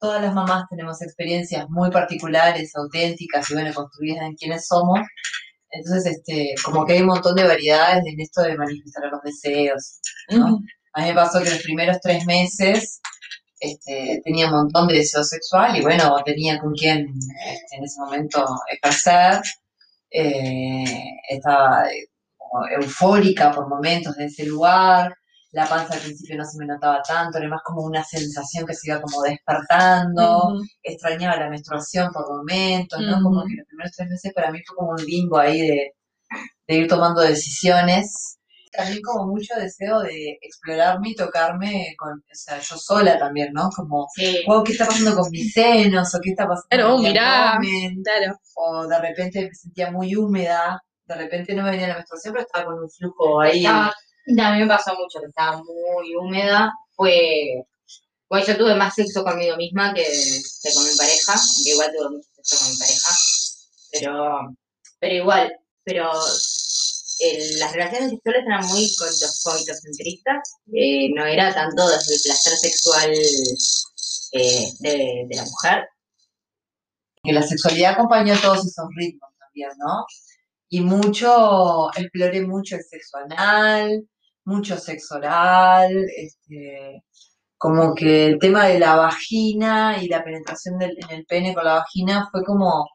[0.00, 5.00] todas las mamás tenemos experiencias muy particulares, auténticas y bueno, construidas en quienes somos.
[5.70, 10.00] Entonces, este, como que hay un montón de variedades en esto de manifestar los deseos,
[10.30, 10.60] ¿no?
[10.94, 13.00] A mí me pasó que los primeros tres meses
[13.60, 17.06] este, tenía un montón de deseo sexual y bueno, tenía con quién
[17.46, 19.40] este, en ese momento ejercer.
[20.10, 20.84] Eh,
[21.28, 25.14] estaba eh, como eufórica por momentos de ese lugar.
[25.52, 28.74] La panza al principio no se me notaba tanto, era más como una sensación que
[28.74, 30.54] se iba como despertando.
[30.82, 33.22] Extrañaba la menstruación por momentos, ¿no?
[33.22, 35.92] Como que los primeros tres meses para mí fue como un limbo ahí de,
[36.66, 38.34] de ir tomando decisiones
[38.70, 43.70] también como mucho deseo de explorarme y tocarme con, o sea, yo sola también, ¿no?
[43.74, 46.14] Como, Sí, wow, ¿qué está pasando con mis senos?
[46.14, 47.52] ¿O qué está pasando con mi mirá.
[47.54, 48.02] abdomen?
[48.04, 48.38] Claro.
[48.54, 52.44] O de repente me sentía muy húmeda, de repente no me venía la menstruación, pero
[52.46, 53.64] estaba con un flujo ahí.
[53.64, 53.94] estaba-
[54.52, 56.72] mí me pasó mucho, que estaba muy húmeda.
[56.96, 57.64] Fue,
[58.28, 60.04] bueno, yo tuve más sexo conmigo misma que,
[60.74, 63.10] con mi pareja, que igual tuve mucho sexo con mi pareja,
[63.92, 64.56] pero,
[65.00, 65.52] pero igual,
[65.84, 66.10] pero
[67.58, 70.38] las relaciones sexuales eran muy coito- coitocentristas,
[70.72, 73.12] eh, no era tanto desde el placer sexual
[74.32, 75.88] eh, de, de la mujer,
[77.22, 80.04] Que la sexualidad acompañó todos esos ritmos también, ¿no?
[80.68, 84.08] Y mucho, exploré mucho el sexo anal,
[84.48, 87.02] mucho sexo oral, este,
[87.58, 91.64] como que el tema de la vagina y la penetración del, en el pene con
[91.64, 92.86] la vagina fue como,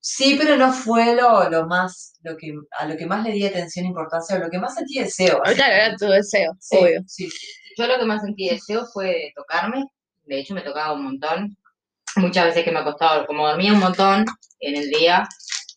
[0.00, 3.46] sí, pero no fue lo, lo más, lo que, a lo que más le di
[3.46, 5.40] atención, importancia, o lo que más sentí deseo.
[5.44, 7.02] Ahorita era tu deseo, Sí, obvio.
[7.06, 7.46] sí, sí.
[7.78, 9.84] Yo lo que más sentí deseo fue tocarme.
[10.24, 11.56] De hecho, me tocaba un montón.
[12.16, 14.24] Muchas veces que me acostaba, como dormía un montón
[14.60, 15.26] en el día,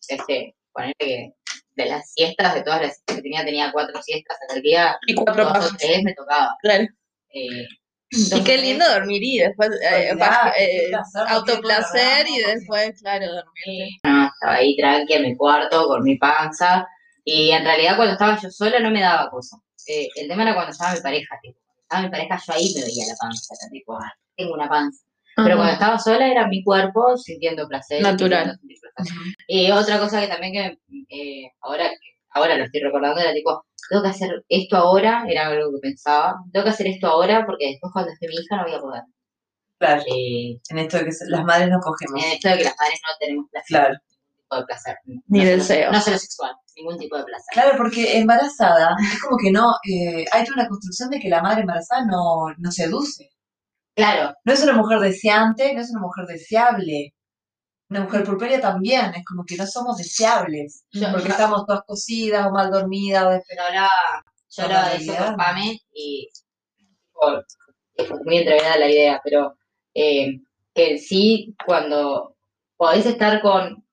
[0.10, 1.34] este, ponele que
[1.76, 5.16] de las siestas, de todas las siestas que tenía, tenía cuatro siestas al día, Y
[5.16, 5.76] cuatro pajas.
[5.78, 6.56] tres me tocaba.
[6.62, 6.86] Claro.
[7.34, 7.66] Eh,
[8.12, 10.12] Y qué lindo dormir y después eh,
[10.58, 10.92] eh,
[11.28, 13.90] autoplacer y después, claro, dormir.
[14.04, 16.88] no, estaba ahí tranqui en mi cuarto con mi panza.
[17.24, 19.58] Y en realidad cuando estaba yo sola no me daba cosa.
[19.88, 21.60] Eh, el tema era cuando estaba mi pareja, tipo.
[21.66, 24.70] Cuando estaba mi pareja yo ahí me veía la panza, era tipo, ah, tengo una
[24.70, 25.04] panza.
[25.36, 28.02] Pero cuando estaba sola era mi cuerpo sintiendo placer.
[28.02, 28.58] Natural.
[28.58, 29.14] sintiendo sentir placer.
[29.48, 30.78] Y otra cosa que también que
[31.10, 31.90] eh, ahora,
[32.32, 36.36] ahora lo estoy recordando era tipo, tengo que hacer esto ahora, era algo que pensaba,
[36.54, 39.02] tengo que hacer esto ahora porque después cuando esté mi hija no voy a poder.
[39.78, 42.24] Claro, Eh, en esto de que las madres no cogemos.
[42.24, 43.96] en esto de que las madres no tenemos placer, Claro.
[44.38, 44.96] tipo de placer.
[45.28, 45.92] Ni solo- deseo.
[45.92, 47.46] No solo sexual, ningún tipo de placer.
[47.52, 51.42] Claro, porque embarazada es como que no, eh, hay toda una construcción de que la
[51.42, 53.30] madre embarazada no, no seduce.
[53.96, 57.14] Claro, No es una mujer deseante, no es una mujer deseable.
[57.90, 61.84] Una mujer purpurea también, es como que no somos deseables, Yo- porque yo- estamos todas
[61.88, 63.92] cosidas o mal dormidas o pero hablaba,
[64.50, 66.30] yo La hablaba de eso Pame y
[68.26, 69.56] muy entreverada la idea, pero
[69.94, 70.40] eh,
[70.74, 72.36] que en sí, cuando
[72.78, 73.84] podés estar con, o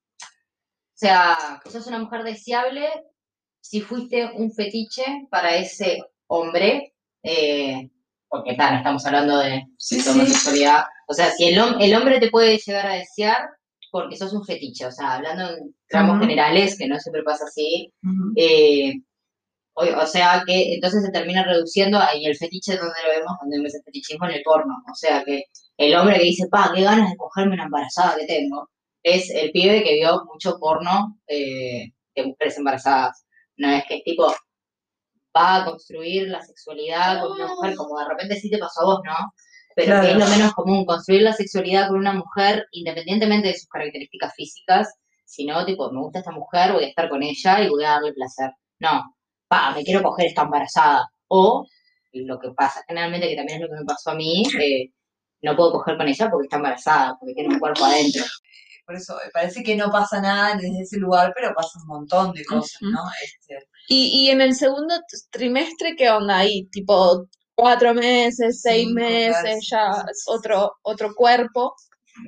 [0.94, 2.88] sea, que sos una mujer deseable,
[3.60, 7.90] si fuiste un fetiche para ese hombre, eh,
[8.32, 10.10] porque tal, no estamos hablando de Sí, de sí.
[10.10, 13.38] homosexualidad, o sea, si el, el hombre te puede llegar a desear
[13.92, 17.92] porque sos un fetiche, o sea, hablando en tramos generales, que no siempre pasa así,
[18.36, 18.94] eh,
[19.74, 23.58] o, o sea que entonces se termina reduciendo ahí el fetiche donde lo vemos, donde
[23.58, 24.74] vemos el fetichismo en el porno.
[24.90, 25.44] O sea que
[25.78, 28.68] el hombre que dice, pa, qué ganas de cogerme una embarazada que tengo,
[29.02, 33.24] es el pibe que vio mucho porno eh, de mujeres embarazadas.
[33.56, 34.34] No es que es tipo,
[35.36, 38.84] va a construir la sexualidad con una mujer, como de repente sí te pasó a
[38.84, 39.32] vos, ¿no?
[39.74, 43.68] Pero que es lo menos común, construir la sexualidad con una mujer independientemente de sus
[43.68, 44.88] características físicas,
[45.24, 48.12] sino tipo, me gusta esta mujer, voy a estar con ella y voy a darle
[48.12, 48.50] placer.
[48.80, 49.16] No,
[49.48, 51.08] pa, me quiero coger esta embarazada.
[51.28, 51.66] O
[52.12, 54.90] lo que pasa generalmente, que también es lo que me pasó a mí, eh,
[55.40, 58.22] no puedo coger con ella porque está embarazada, porque tiene un cuerpo adentro.
[58.84, 62.32] Por eso eh, parece que no pasa nada desde ese lugar, pero pasa un montón
[62.32, 62.80] de cosas.
[62.82, 63.00] ¿no?
[63.22, 64.94] Este, Y, y en el segundo
[65.30, 66.66] trimestre, ¿qué onda ahí?
[66.72, 71.74] Tipo, cuatro meses, seis Cinco, meses, claro, ya es otro, otro cuerpo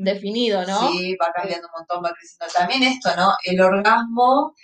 [0.01, 0.91] definido, ¿no?
[0.93, 2.53] Sí, va cambiando un montón, va creciendo.
[2.55, 3.35] También esto, ¿no?
[3.45, 4.55] El orgasmo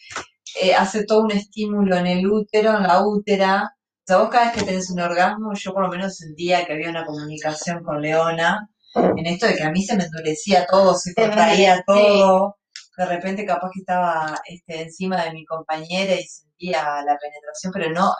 [0.60, 3.74] eh, hace todo un estímulo en el útero, en la útera.
[3.74, 6.72] O sea, vos cada vez que tenés un orgasmo, yo por lo menos sentía que
[6.72, 10.94] había una comunicación con Leona, en esto de que a mí se me endurecía todo,
[10.94, 12.56] se contraía todo.
[12.96, 17.90] De repente capaz que estaba este, encima de mi compañera y sentía la penetración, pero
[17.90, 18.12] no,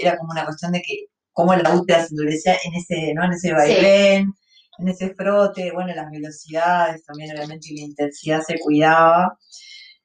[0.00, 3.24] era como una cuestión de que cómo la útera se endurecía en ese, ¿no?
[3.24, 4.32] En ese vaivén,
[4.78, 9.36] en ese frote, bueno, las velocidades también obviamente y la intensidad se cuidaba.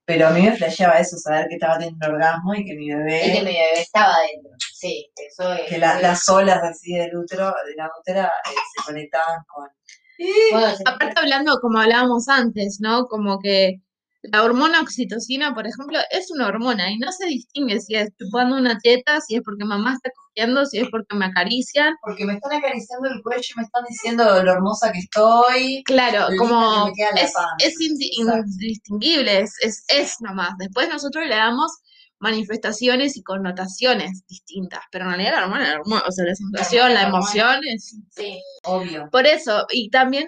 [0.05, 2.95] Pero a mí me flasheaba eso, saber que estaba teniendo orgasmo y que mi Es
[2.95, 4.51] que bebé, mi bebé estaba adentro.
[4.73, 5.69] Sí, eso es.
[5.69, 9.67] que la- las olas así del útero, de la útera, eh, se conectaban con...
[10.85, 13.05] Aparte hablando como hablábamos antes, ¿no?
[13.05, 13.81] Como que
[14.23, 18.57] la hormona oxitocina, por ejemplo, es una hormona y no se distingue si es chupando
[18.57, 21.95] una teta, si es porque mamá está cogiendo, si es porque me acarician.
[22.01, 25.83] Porque me están acariciando el cuello y me están diciendo lo hermosa que estoy.
[25.85, 27.03] Claro, como que
[27.63, 30.57] es, indistinguible, es, es, es nomás.
[30.57, 31.71] Después nosotros le damos
[32.19, 36.93] manifestaciones y connotaciones distintas, pero en realidad la hormona, la hormona, o sea, la sensación,
[36.93, 39.09] la emoción es Sí, Obvio.
[39.11, 40.27] Por eso, y también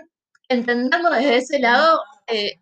[0.49, 2.53] entenderlo desde ese lado, eh,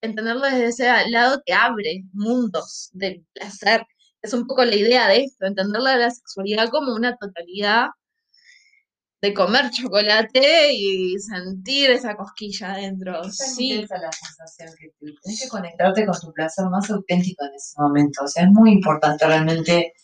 [0.00, 3.86] entenderlo desde ese lado te abre mundos del placer.
[4.22, 7.88] Es un poco la idea de esto, entenderlo de la sexualidad como una totalidad
[9.24, 13.22] de comer chocolate y sentir esa cosquilla adentro.
[13.22, 14.90] Es tan Sí, intensa la sensación que
[15.22, 18.24] tenés que conectarte con tu placer más auténtico en ese momento.
[18.24, 19.94] O sea, es muy importante realmente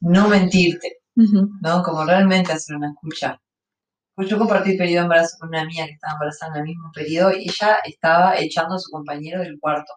[0.00, 0.98] no mentirte.
[1.16, 1.82] ¿no?
[1.82, 3.40] Como realmente hacer una escucha.
[4.14, 6.90] Pues yo compartí periodo de embarazo con una amiga que estaba embarazada en el mismo
[6.94, 9.92] periodo y ella estaba echando a su compañero del cuarto.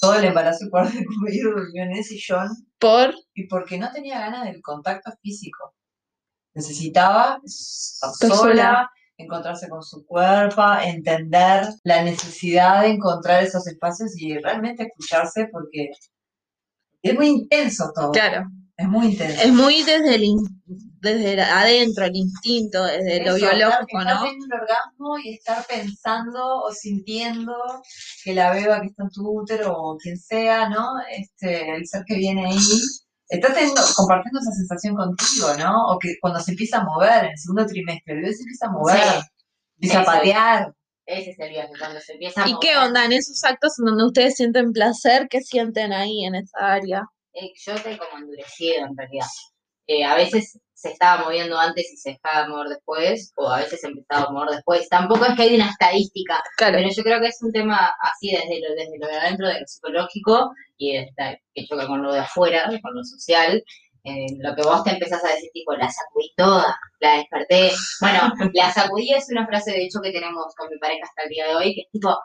[0.00, 2.48] Todo el embarazo el cuarto del compañero durmió en el sillón
[2.80, 5.72] por y porque no tenía ganas del contacto físico.
[6.56, 8.90] Necesitaba estar Estar sola, sola.
[9.18, 15.90] encontrarse con su cuerpo, entender la necesidad de encontrar esos espacios y realmente escucharse porque
[17.02, 18.10] es muy intenso todo.
[18.10, 18.46] Claro.
[18.78, 19.40] Es muy intenso.
[19.42, 20.34] Es muy desde el
[21.00, 24.22] desde el- adentro, el instinto, desde lo Eso, estar- biológico, estar ¿no?
[24.22, 27.54] teniendo un orgasmo y estar pensando o sintiendo
[28.24, 30.88] que la beba que está en tu útero o quien sea, ¿no?
[31.10, 32.58] Este, el ser que viene ahí,
[33.28, 35.88] está teniendo, compartiendo esa sensación contigo, ¿no?
[35.88, 38.66] O que cuando se empieza a mover, en el segundo trimestre, el bebé se empieza
[38.66, 39.26] a mover, Sí.
[39.76, 40.72] empieza a patear.
[41.06, 43.84] Ese es el viaje, cuando se empieza a ¿Y qué onda en esos actos en
[43.86, 45.28] donde ustedes sienten placer?
[45.30, 47.02] ¿Qué sienten ahí en esa área?
[47.32, 49.26] Eh, yo estoy como endurecido en realidad.
[49.86, 53.58] Eh, a veces se estaba moviendo antes y se dejaba de mover después, o a
[53.58, 54.88] veces se empezaba a mover después.
[54.88, 56.76] Tampoco es que hay una estadística, Claro.
[56.78, 59.60] pero yo creo que es un tema así desde lo, desde lo de adentro, de
[59.60, 63.62] lo psicológico, y está- que choca con lo de afuera, con lo social.
[64.04, 67.72] Eh, lo que vos te empezás a decir, tipo, la sacudí toda, la desperté.
[68.00, 71.28] Bueno, la sacudí es una frase de hecho que tenemos con mi pareja hasta el
[71.30, 72.16] día de hoy, que es tipo,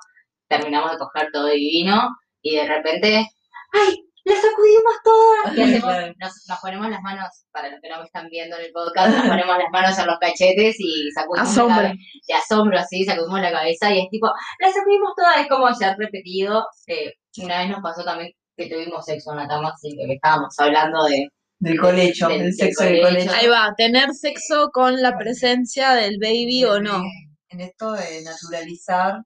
[0.47, 2.09] terminamos de coger todo divino,
[2.43, 3.27] y de repente,
[3.73, 3.95] ¡ay!
[4.25, 5.55] ¡La sacudimos toda!
[5.55, 6.13] Y hacemos, Claro.
[6.19, 9.15] nos, nos ponemos las manos, para los que no me están viendo en el podcast,
[9.17, 11.75] nos ponemos las manos en los cachetes y sacudimos la Asombro.
[11.75, 14.27] cabe- de asombro así, sacudimos la cabeza y es tipo,
[14.59, 16.65] la sacudimos toda, es como se ha repetido.
[16.87, 20.53] eh, una vez nos pasó también que tuvimos sexo en la cama, así que estábamos
[20.59, 21.27] hablando de
[21.59, 23.25] Del colecho, Del- sexo del colecho.
[23.27, 23.31] colecho.
[23.35, 27.01] Ahí va, tener sexo con la presencia del baby o no.
[27.49, 29.21] En esto de naturalizar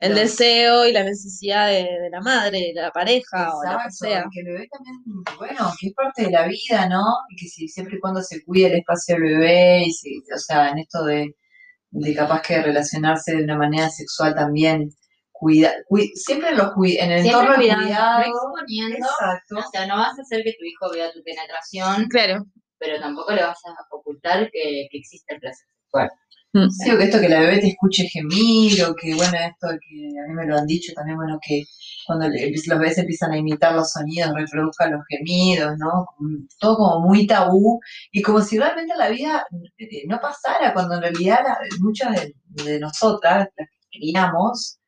[0.00, 3.74] El deseo y la necesidad de, de la madre, de la pareja o lo que
[3.76, 4.24] Exacto, sea.
[4.32, 4.96] que el bebé también,
[5.38, 7.04] bueno, que es parte de la vida, ¿no?
[7.28, 10.38] Y que si, siempre y cuando se cuide el espacio del bebé, y si, o
[10.38, 11.36] sea, en esto de,
[11.90, 14.90] de capaz que relacionarse de una manera sexual también,
[15.32, 18.20] cuida, cui- siempre en, los en el siempre entorno cuidando, cuidado.
[18.22, 18.96] exponiendo.
[19.06, 19.58] Exacto.
[19.58, 22.44] O sea, no vas a hacer que tu hijo vea tu penetración, Claro.
[22.78, 26.10] pero tampoco le vas a ocultar que, que existe el placer sexual.
[26.52, 30.08] Sí, o que esto que la bebé te escuche gemir, o que, bueno, esto que
[30.18, 31.62] a mí me lo han dicho también, bueno, que
[32.06, 36.06] cuando le- los bebés empiezan a imitar los sonidos, reproduzcan los gemidos, ¿no?
[36.58, 37.78] Todo como muy tabú,
[38.10, 39.46] y como si realmente la vida
[39.78, 42.34] eh, no pasara, cuando en realidad la- muchas de,
[42.64, 44.78] de nosotras, las que criamos,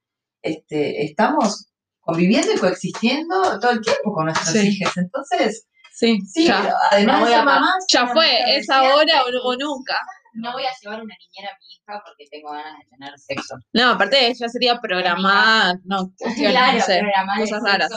[0.42, 1.66] este, estamos
[2.01, 4.68] conviviendo y coexistiendo todo el tiempo con nuestros Sí.
[4.81, 4.96] hijos.
[4.96, 6.75] Entonces, Sí, sí, ya.
[6.90, 9.94] además No a mamás, Ya fue, es ahora o, o nunca.
[10.35, 13.55] No voy a llevar una niñera a mi hija porque tengo ganas de tener sexo.
[13.73, 17.03] No, aparte ya sería programar, no, claro, no sé,
[17.38, 17.90] cosas raras.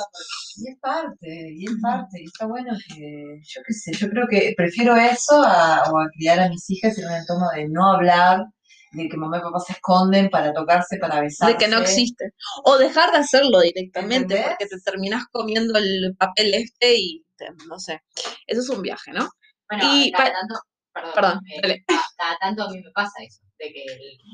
[0.57, 4.27] Y es parte, y es parte, y está bueno que, yo qué sé, yo creo
[4.29, 7.93] que prefiero eso a, o a criar a mis hijas en un entorno de no
[7.93, 8.45] hablar,
[8.91, 11.53] de que mamá y papá se esconden para tocarse, para besarse.
[11.53, 12.31] de que no existe.
[12.63, 14.47] O dejar de hacerlo directamente, ¿Entendés?
[14.49, 18.01] porque te terminás comiendo el papel este y te- no sé.
[18.47, 19.27] Eso es un viaje, ¿no?
[19.69, 20.55] Bueno, Y pa- tanto,
[20.95, 21.83] perdón, Perdón, eh, dale.
[21.87, 23.83] cada, cada tanto a mí me pasa eso, de que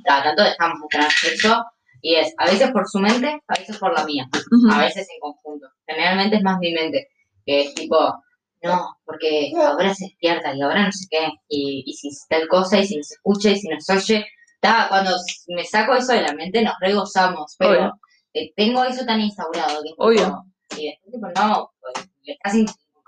[0.06, 1.66] cada tanto dejamos de tener sexo
[2.02, 4.28] y es a veces por su mente, a veces por la mía,
[4.72, 5.68] a veces en conjunto.
[5.88, 7.10] Generalmente es más mi mente,
[7.46, 7.98] que es tipo,
[8.64, 12.80] no, porque ahora se despierta y ahora no sé qué, y, y si tal cosa,
[12.80, 14.26] y si nos escucha, y si nos oye.
[14.62, 15.12] Ta, cuando
[15.48, 17.94] me saco eso de la mente nos regozamos, pero
[18.34, 20.44] eh, tengo eso tan instaurado que es Obvio.
[20.78, 22.54] y después tipo, no, pues, le estás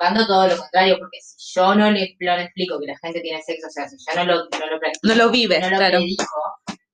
[0.04, 3.22] buscando todo lo contrario, porque si yo no le, no le explico que la gente
[3.22, 5.70] tiene sexo, o sea, si yo no lo, no lo practico, No lo vives, no
[5.70, 5.98] lo claro.
[6.00, 6.26] predico,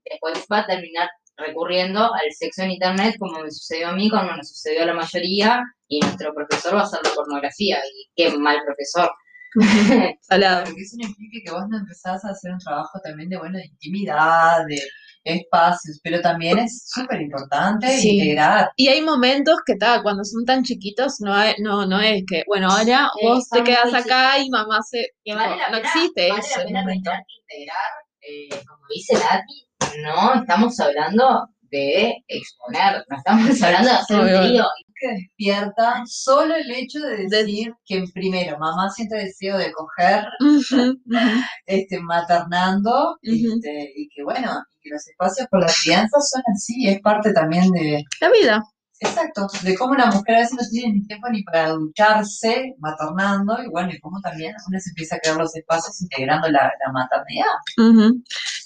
[0.05, 4.35] después va a terminar recurriendo al sexo en internet como me sucedió a mí, como
[4.35, 8.37] nos sucedió a la mayoría, y nuestro profesor va a hacer la pornografía, y qué
[8.37, 9.11] mal profesor.
[10.21, 10.65] Salado.
[10.65, 13.57] Porque eso no implica que vos no empezás a hacer un trabajo también de, bueno,
[13.57, 14.79] de intimidad, de
[15.23, 18.11] espacios, pero también es súper importante Sí.
[18.17, 18.71] integrar.
[18.77, 22.43] Y hay momentos que ta, cuando son tan chiquitos no, hay- no, no es que,
[22.47, 25.07] bueno, ahora vos te quedas acá y mamá se...
[25.23, 29.67] que vale no pena, existe vale la pena que integrar, eh, como dice Nati,
[30.03, 34.65] no estamos hablando de exponer, no estamos hablando de hacer un trío.
[34.99, 40.25] Que despierta solo el hecho de decir que primero mamá siente deseo de coger,
[41.65, 46.99] este, maternando, este, y que bueno, que los espacios por la crianza son así, es
[47.01, 48.63] parte también de, La vida.
[49.01, 53.57] exacto, de cómo una mujer a veces no tiene ni tiempo ni para ducharse maternando,
[53.63, 56.91] y bueno, y cómo también uno se empieza a crear los espacios integrando la, la
[56.93, 58.15] maternidad.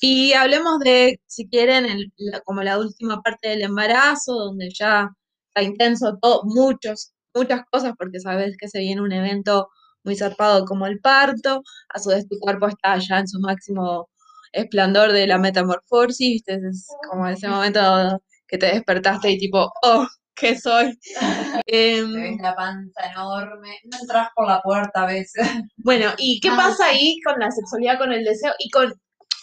[0.01, 5.09] Y hablemos de, si quieren, el- la- como la última parte del embarazo, donde ya
[5.53, 9.69] está intenso todo, muchos, muchas cosas, porque sabes que se viene un evento
[10.03, 14.09] muy zarpado como el parto, a su vez tu cuerpo está ya en su máximo
[14.51, 16.55] esplendor de la metamorfosis, ¿viste?
[16.69, 20.97] Es como ese momento que te despertaste y tipo, oh, ¿qué soy?
[21.67, 25.47] Em, Te ves la panza enorme, no entras por la puerta a veces.
[25.77, 28.93] Bueno, ¿y qué Ah, pasa ahí con la sexualidad, con el deseo y con...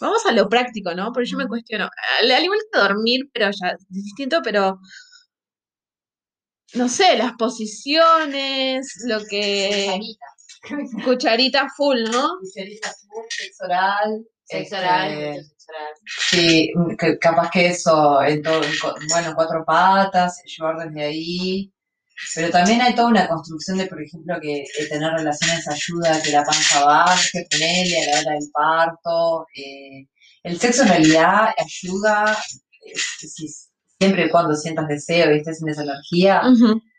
[0.01, 1.13] Vamos a lo práctico, ¿no?
[1.13, 1.89] Porque yo me cuestiono,
[2.21, 4.79] al, al igual que dormir, pero ya distinto, pero
[6.75, 9.87] no sé, las posiciones, lo que...
[9.87, 11.05] Cucharita.
[11.05, 12.29] Cucharita full, ¿no?
[12.41, 14.25] Cucharita azul, sexo oral.
[14.45, 15.95] Sexo este, oral, sexo oral.
[16.31, 18.73] Sí, que capaz que eso, en todo, en
[19.09, 21.73] bueno, en cuatro patas, llevar desde ahí.
[22.35, 26.33] Pero también hay toda una construcción de, por ejemplo, que tener relaciones ayuda a que
[26.33, 29.47] la panza baje, ponele a la hora del parto.
[29.57, 30.07] eh,
[30.43, 32.37] el sexo en realidad ayuda,
[32.87, 33.70] eh, si-
[34.01, 36.43] siempre y cuando sientas deseo y estés sin esa energía,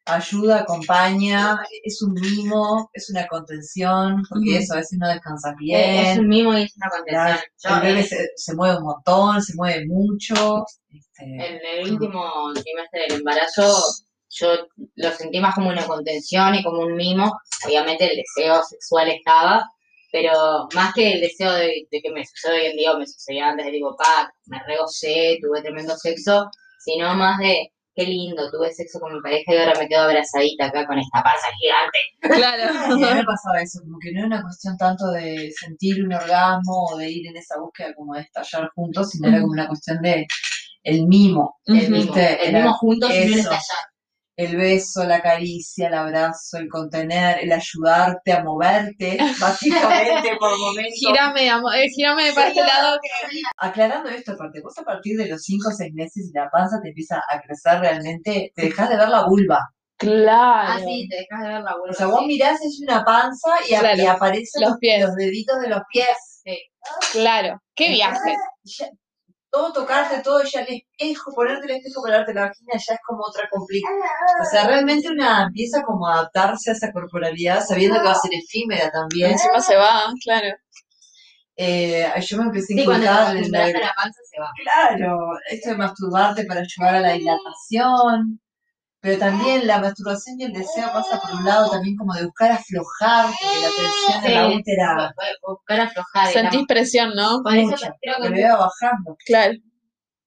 [0.06, 5.56] ayuda, acompaña, es un mimo, es una contención, porque eso a veces no descansas Eh,
[5.60, 6.06] bien.
[6.06, 7.40] Es un mimo y es una contención.
[7.78, 10.66] El bebé se, se mueve un montón, se mueve mucho.
[10.90, 12.24] este, en el último
[12.54, 13.82] trimestre del embarazo,
[14.30, 14.48] yo
[14.96, 17.32] lo sentí más como una contención y como un mimo.
[17.66, 19.66] Obviamente el deseo sexual estaba,
[20.12, 23.08] pero más que el deseo de, de que me suceda hoy en día o me
[23.08, 26.50] sucedía antes, digo, pa, me regocé, tuve tremendo sexo,
[26.84, 30.68] sino más de qué lindo, tuve sexo con mi pareja y ahora me quedo abrazadita
[30.68, 32.00] acá con esta panza gigante.
[32.22, 32.74] Claro.
[33.00, 36.04] y a mí me pasaba eso, como que no era una cuestión tanto de sentir
[36.04, 39.54] un orgasmo o de ir en esa búsqueda como de estallar juntos, sino era como
[39.54, 40.26] una cuestión de
[40.84, 41.92] el mimo, El Ujú.
[41.92, 42.48] mimo, ¿viste?
[42.48, 43.91] el mimo juntos y no el estallar.
[44.38, 50.94] El beso, la caricia, el abrazo, el contener, el ayudarte a moverte, básicamente por momentos.
[51.00, 53.00] Gírame, amo- eh, gírame para este lado.
[53.58, 56.80] Aclarando esto, aparte, vos a partir de los 5 o 6 meses y la panza
[56.82, 59.60] te empieza a crecer realmente, te dejas de ver la vulva.
[59.98, 60.70] Claro.
[60.74, 61.94] Ah, sí, te dejas de ver la O vulva.
[61.94, 62.26] sea, vos sí.
[62.28, 65.02] mirás, es una panza y, Claro, y aparecen los los, pies.
[65.06, 66.42] los deditos de los pies.
[67.12, 67.62] Claro.
[67.76, 68.36] Qué viaje.
[68.64, 68.90] Ya-
[69.52, 73.00] todo tocarte, todo ya el espejo, ponerte el espejo para darte la vagina ya es
[73.06, 74.00] como otra complicación.
[74.42, 78.16] O sea, realmente una empieza como a adaptarse a esa corporalidad, sabiendo que va a
[78.16, 79.32] ser efímera también.
[79.32, 80.56] Encima se va, claro.
[81.58, 84.50] Eh, yo me empecé a Sí, inculcar en la- la panza se va.
[84.64, 85.18] Claro,
[85.50, 88.40] esto de masturbarte para ayudar a la dilatación,
[89.02, 92.52] pero también la masturbación y el deseo pasa por un lado también como de buscar
[92.52, 96.28] aflojar, porque la tensión en la útera bu- bu- buscar aflojar.
[96.32, 97.42] Sentís presión, ¿no?
[97.44, 99.18] Por eso creo que pero iba bajando.
[99.26, 99.54] Claro.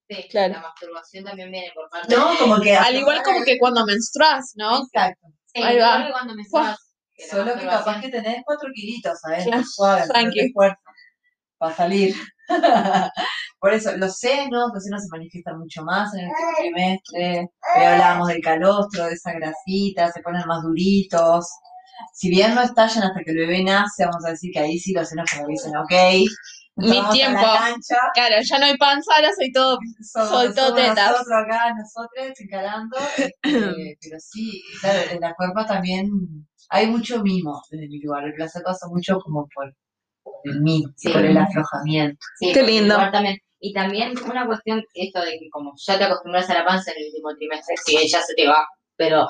[0.09, 0.55] sí, claro.
[0.55, 4.53] la masturbación también viene por parte No, como que Al igual como que cuando menstruás,
[4.57, 4.83] ¿no?
[4.83, 5.29] Exacto.
[5.55, 5.95] Sí, Ahí va.
[5.97, 6.79] igual que cuando menstruas,
[7.14, 9.45] que Solo que capaz que tenés cuatro kilitos, ¿sabes?
[9.45, 10.53] Claro, Suave, tranqui.
[11.59, 12.14] para salir.
[13.65, 17.49] Por eso, los senos, los senos se manifiestan mucho más en el trimestre.
[17.79, 21.49] Hoy hablábamos del calostro, de esa grasita, se ponen más duritos.
[22.12, 24.93] Si bien no estallan hasta que el bebé nace, vamos a decir que ahí sí
[24.93, 25.93] los senos como dicen, ok.
[26.77, 27.41] Mi tiempo.
[28.12, 29.79] Claro, ya no hay panza, ahora soy todo.
[30.12, 31.11] somos, Soy todo somos tetas.
[31.12, 32.97] nosotros acá, nosotros encarando.
[33.17, 33.33] este,
[34.03, 36.11] pero sí, claro, en la cuerpa también
[36.69, 38.25] hay mucho mimo desde mi lugar.
[38.25, 39.75] El placer pasa mucho como por,
[40.23, 40.62] por el
[40.97, 41.11] Sí.
[41.11, 42.19] por el aflojamiento.
[42.39, 42.93] Sí, Qué lindo.
[42.97, 43.39] igual también.
[43.65, 46.99] Y también una cuestión, esto de que como ya te acostumbras a la panza en
[46.99, 48.62] el último trimestre, si ella se te va,
[48.95, 49.27] pero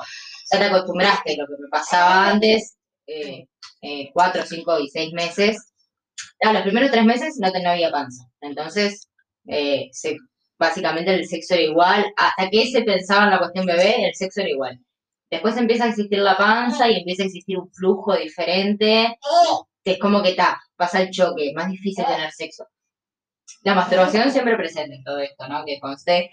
[0.51, 2.75] ya te acostumbraste, lo que me pasaba antes,
[3.07, 3.47] eh,
[3.81, 5.71] eh, cuatro, cinco y seis meses,
[6.41, 8.25] a los primeros tres meses no, te, no había panza.
[8.41, 9.07] Entonces,
[9.47, 9.89] eh,
[10.59, 14.41] básicamente el sexo era igual, hasta que se pensaba en la cuestión bebé, el sexo
[14.41, 14.77] era igual.
[15.31, 19.17] Después empieza a existir la panza y empieza a existir un flujo diferente,
[19.85, 22.65] es como que está, pasa el choque, más difícil tener sexo.
[23.63, 25.63] La masturbación siempre presente en todo esto, ¿no?
[25.65, 26.29] Que conste,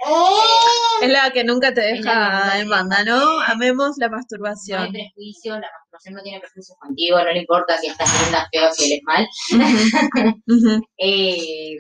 [1.03, 3.41] Es la que nunca te deja en banda, ¿no?
[3.41, 4.93] Amemos la no hay masturbación.
[4.93, 8.85] prejuicios, la masturbación no tiene prejuicios contigo, no le importa si estás linda, feo, si
[8.93, 9.27] él es mal.
[10.99, 11.77] Eh,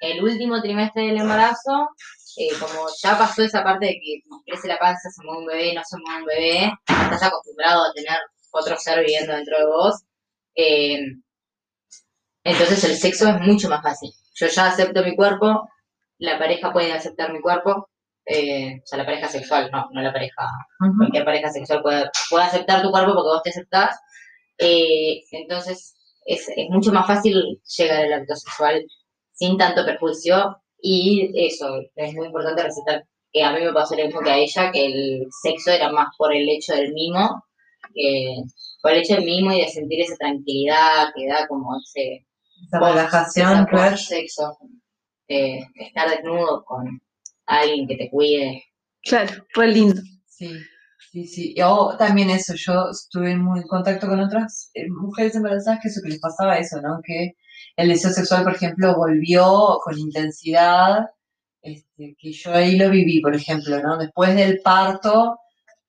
[0.00, 1.88] el último trimestre del embarazo,
[2.36, 5.46] eh, como ya pasó esa parte de que nos crece la panza, se mueve un
[5.46, 6.72] bebé, no se mueve un bebé,
[7.04, 8.18] estás acostumbrado a tener
[8.50, 10.02] otro ser viviendo dentro de vos,
[10.54, 11.00] eh,
[12.44, 14.10] entonces el sexo es mucho más fácil.
[14.36, 15.68] Yo ya acepto mi cuerpo,
[16.18, 17.88] la pareja puede aceptar mi cuerpo,
[18.24, 20.48] eh, o sea, la pareja sexual, no, no la pareja
[20.98, 23.98] cualquier pareja sexual puede, puede aceptar tu cuerpo porque vos te aceptás.
[24.58, 28.84] Eh, entonces es, es mucho más fácil llegar al acto sexual
[29.32, 30.56] sin tanto perjuicio.
[30.80, 34.38] Y eso, es muy importante resaltar que a mí me pasó lo mismo que a
[34.38, 37.44] ella, que el sexo era más por el hecho del mimo,
[37.94, 38.42] que
[38.82, 42.25] por el hecho del mimo y de sentir esa tranquilidad que da como ese
[42.64, 43.90] Esa post- relajación, esa claro.
[43.90, 44.58] post-sexo,
[45.28, 47.00] eh, estar desnudo con
[47.46, 48.64] alguien que te cuide.
[49.02, 50.00] Claro, re lindo.
[50.26, 50.50] Sí,
[51.12, 51.54] sí, sí.
[51.56, 55.88] Y o también eso, yo estuve en muy contacto con otras eh, mujeres embarazadas que
[55.88, 57.00] eso que les pasaba eso, ¿no?
[57.04, 57.32] Que
[57.76, 61.06] el deseo sexual, por ejemplo, volvió con intensidad,
[61.62, 63.96] este, que yo ahí lo viví, por ejemplo, ¿no?
[63.98, 65.38] Después del parto,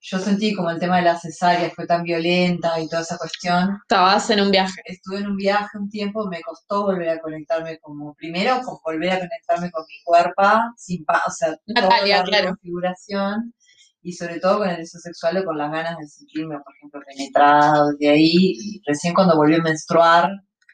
[0.10, 3.78] yo sentí como el tema de la cesárea fue tan violenta y toda esa cuestión.
[3.82, 4.82] Estabas en un viaje.
[4.86, 9.12] Estuve en un viaje un tiempo, me costó volver a conectarme como, primero, con volver
[9.12, 10.44] a conectarme con mi cuerpo,
[10.78, 12.48] sin pa- o sea, toda Natalia, la claro.
[12.50, 13.54] configuración.
[14.02, 17.02] y sobre todo con el deseo sexual o con las ganas de sentirme, por ejemplo,
[17.06, 20.30] penetrado, de ahí, y recién cuando volví a menstruar,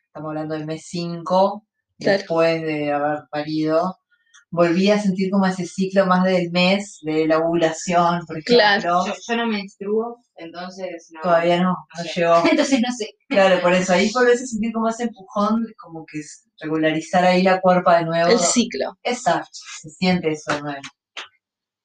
[0.06, 1.66] estamos hablando del mes 5,
[1.98, 2.18] Claro.
[2.20, 3.98] después de haber parido,
[4.54, 8.56] volví a sentir como ese ciclo más del mes de la ovulación, por ejemplo.
[8.56, 9.06] Claro.
[9.08, 11.22] Yo, yo no menstruo, entonces no.
[11.22, 12.44] Todavía no, no llegó.
[12.52, 13.10] Entonces no sé.
[13.28, 17.42] Claro, por eso ahí volvés a sentir como ese empujón, como que es regularizar ahí
[17.42, 18.30] la cuerpa de nuevo.
[18.30, 18.96] El ciclo.
[19.02, 20.82] Exacto, se siente eso de nuevo.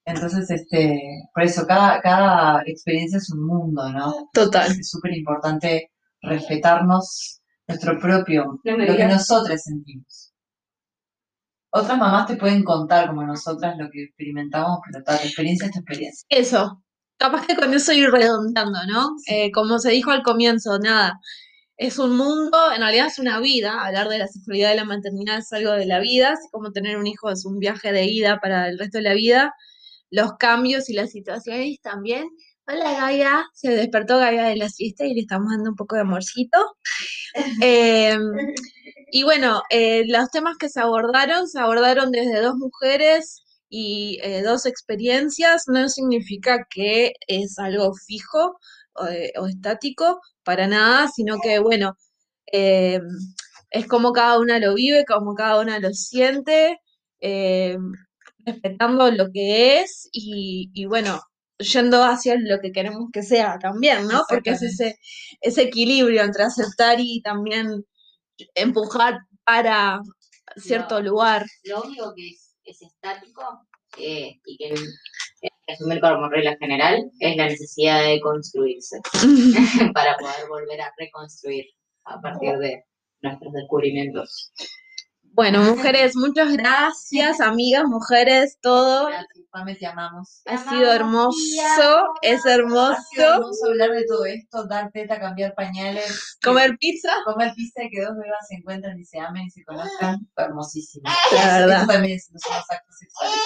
[0.04, 1.00] Entonces, este,
[1.34, 4.28] por eso cada, cada experiencia es un mundo, ¿no?
[4.32, 4.70] Total.
[4.72, 5.90] Es súper importante
[6.20, 10.27] respetarnos nuestro propio, No lo que nosotras sentimos.
[11.70, 15.72] Otras mamás te pueden contar como nosotras lo que experimentamos, pero toda tu experiencia es
[15.72, 16.26] tu experiencia.
[16.30, 16.82] Eso.
[17.18, 19.08] Capaz que con eso ir redondeando, ¿no?
[19.26, 21.18] Eh, como se dijo al comienzo, nada.
[21.76, 23.84] Es un mundo, en realidad es una vida.
[23.84, 26.96] Hablar de la sexualidad y la maternidad es algo de la vida, así como tener
[26.96, 29.54] un hijo es un viaje de ida para el resto de la vida.
[30.10, 32.28] Los cambios y las situaciones también.
[32.70, 36.02] Hola Gaia, se despertó Gaia de la siesta y le estamos dando un poco de
[36.02, 36.58] amorcito.
[37.62, 38.16] Eh,
[39.12, 44.42] y bueno, eh, los temas que se abordaron, se abordaron desde dos mujeres y eh,
[44.42, 48.58] dos experiencias, no significa que es algo fijo
[48.94, 51.96] o, eh, o estático, para nada, sino que bueno,
[52.52, 53.00] eh,
[53.70, 56.78] es como cada una lo vive, como cada una lo siente,
[57.20, 57.78] eh,
[58.44, 61.20] respetando lo que es y, y bueno,
[61.58, 64.22] yendo hacia lo que queremos que sea también, ¿no?
[64.28, 64.98] Porque es ese,
[65.40, 67.84] ese equilibrio entre aceptar y también
[68.54, 70.00] empujar para
[70.56, 71.44] cierto lugar.
[71.64, 73.42] Lo único que es, es estático
[73.98, 74.74] eh, y que
[75.72, 78.98] asumir como regla general es la necesidad de construirse
[79.94, 81.66] para poder volver a reconstruir
[82.04, 82.84] a partir de
[83.22, 84.52] nuestros descubrimientos.
[85.38, 89.06] Bueno, mujeres, muchas gracias, amigas, mujeres, todo.
[89.06, 90.42] Gracias, Pame, te amamos.
[90.46, 91.38] Ha sido hermoso,
[92.22, 92.96] es Ha sido hermoso.
[93.20, 98.00] hermoso hablar de todo esto, dar teta, cambiar pañales, Comer pizza, comer pizza y que
[98.00, 101.04] dos bebas se encuentren y se amen y se conozcan, fue hermosísimo.
[101.32, 101.82] la verdad.
[101.82, 103.38] Eso también no son los actos sexuales.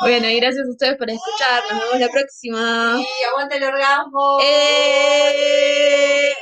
[0.00, 1.62] Bueno, y gracias a ustedes por escuchar.
[1.70, 2.96] Nos vemos la próxima.
[2.98, 4.38] Y aguanta el orgasmo.
[4.42, 6.32] ¡Eh!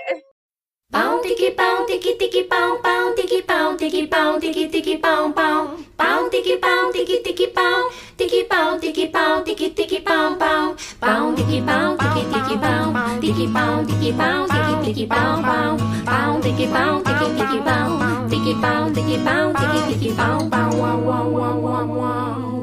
[0.92, 5.76] Pão tiqui pão tiqui tiqui pão pão tiqui pão tiqui pão tiqui tiqui pão pão
[5.96, 11.34] pão tiqui pão tiqui tiqui pão tiqui pão tiqui pão tiqui tiqui pão pão pão
[11.34, 15.76] tiqui pão tiqui tiqui pão tiqui pão tiqui pão tiqui tiqui pão pão
[16.06, 20.98] pão tiqui pão tiqui tiqui pão tiqui pão tiqui pão tiqui tiqui pão pão wow
[21.04, 22.55] wow wow wow wow